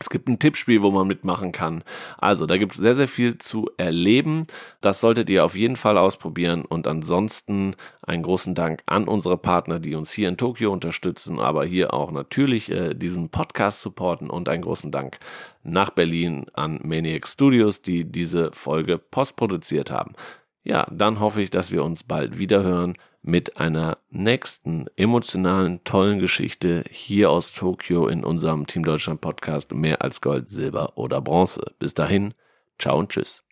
Es 0.00 0.10
gibt 0.10 0.28
ein 0.28 0.38
Tippspiel, 0.38 0.82
wo 0.82 0.92
man 0.92 1.08
mitmachen 1.08 1.50
kann. 1.50 1.82
Also, 2.18 2.46
da 2.46 2.56
gibt 2.56 2.72
es 2.72 2.78
sehr, 2.78 2.94
sehr 2.94 3.08
viel 3.08 3.38
zu 3.38 3.68
erleben. 3.78 4.46
Das 4.80 5.00
solltet 5.00 5.28
ihr 5.28 5.44
auf 5.44 5.56
jeden 5.56 5.76
Fall 5.76 5.98
ausprobieren. 5.98 6.64
Und 6.64 6.86
ansonsten 6.86 7.74
einen 8.02 8.22
großen 8.22 8.54
Dank 8.54 8.82
an 8.86 9.08
unsere 9.08 9.36
Partner, 9.36 9.80
die 9.80 9.96
uns 9.96 10.12
hier 10.12 10.28
in 10.28 10.36
Tokio 10.36 10.72
unterstützen, 10.72 11.40
aber 11.40 11.64
hier 11.64 11.92
auch 11.92 12.12
natürlich 12.12 12.70
äh, 12.70 12.94
diesen 12.94 13.28
Podcast 13.30 13.82
supporten. 13.82 14.30
Und 14.30 14.48
einen 14.48 14.62
großen 14.62 14.92
Dank 14.92 15.18
nach 15.64 15.90
Berlin 15.90 16.46
an 16.52 16.80
Maniac 16.84 17.26
Studios, 17.26 17.82
die 17.82 18.04
diese 18.04 18.52
Folge 18.52 18.98
postproduziert 18.98 19.90
haben. 19.90 20.12
Ja, 20.62 20.86
dann 20.92 21.18
hoffe 21.18 21.42
ich, 21.42 21.50
dass 21.50 21.72
wir 21.72 21.82
uns 21.82 22.04
bald 22.04 22.38
wieder 22.38 22.62
hören 22.62 22.96
mit 23.22 23.58
einer 23.58 23.98
nächsten 24.10 24.86
emotionalen, 24.96 25.82
tollen 25.84 26.18
Geschichte 26.18 26.84
hier 26.90 27.30
aus 27.30 27.52
Tokio 27.52 28.08
in 28.08 28.24
unserem 28.24 28.66
Team 28.66 28.84
Deutschland 28.84 29.20
Podcast 29.20 29.72
mehr 29.72 30.02
als 30.02 30.20
Gold, 30.20 30.50
Silber 30.50 30.96
oder 30.96 31.20
Bronze. 31.20 31.74
Bis 31.78 31.94
dahin, 31.94 32.34
ciao 32.78 32.98
und 32.98 33.10
tschüss. 33.10 33.44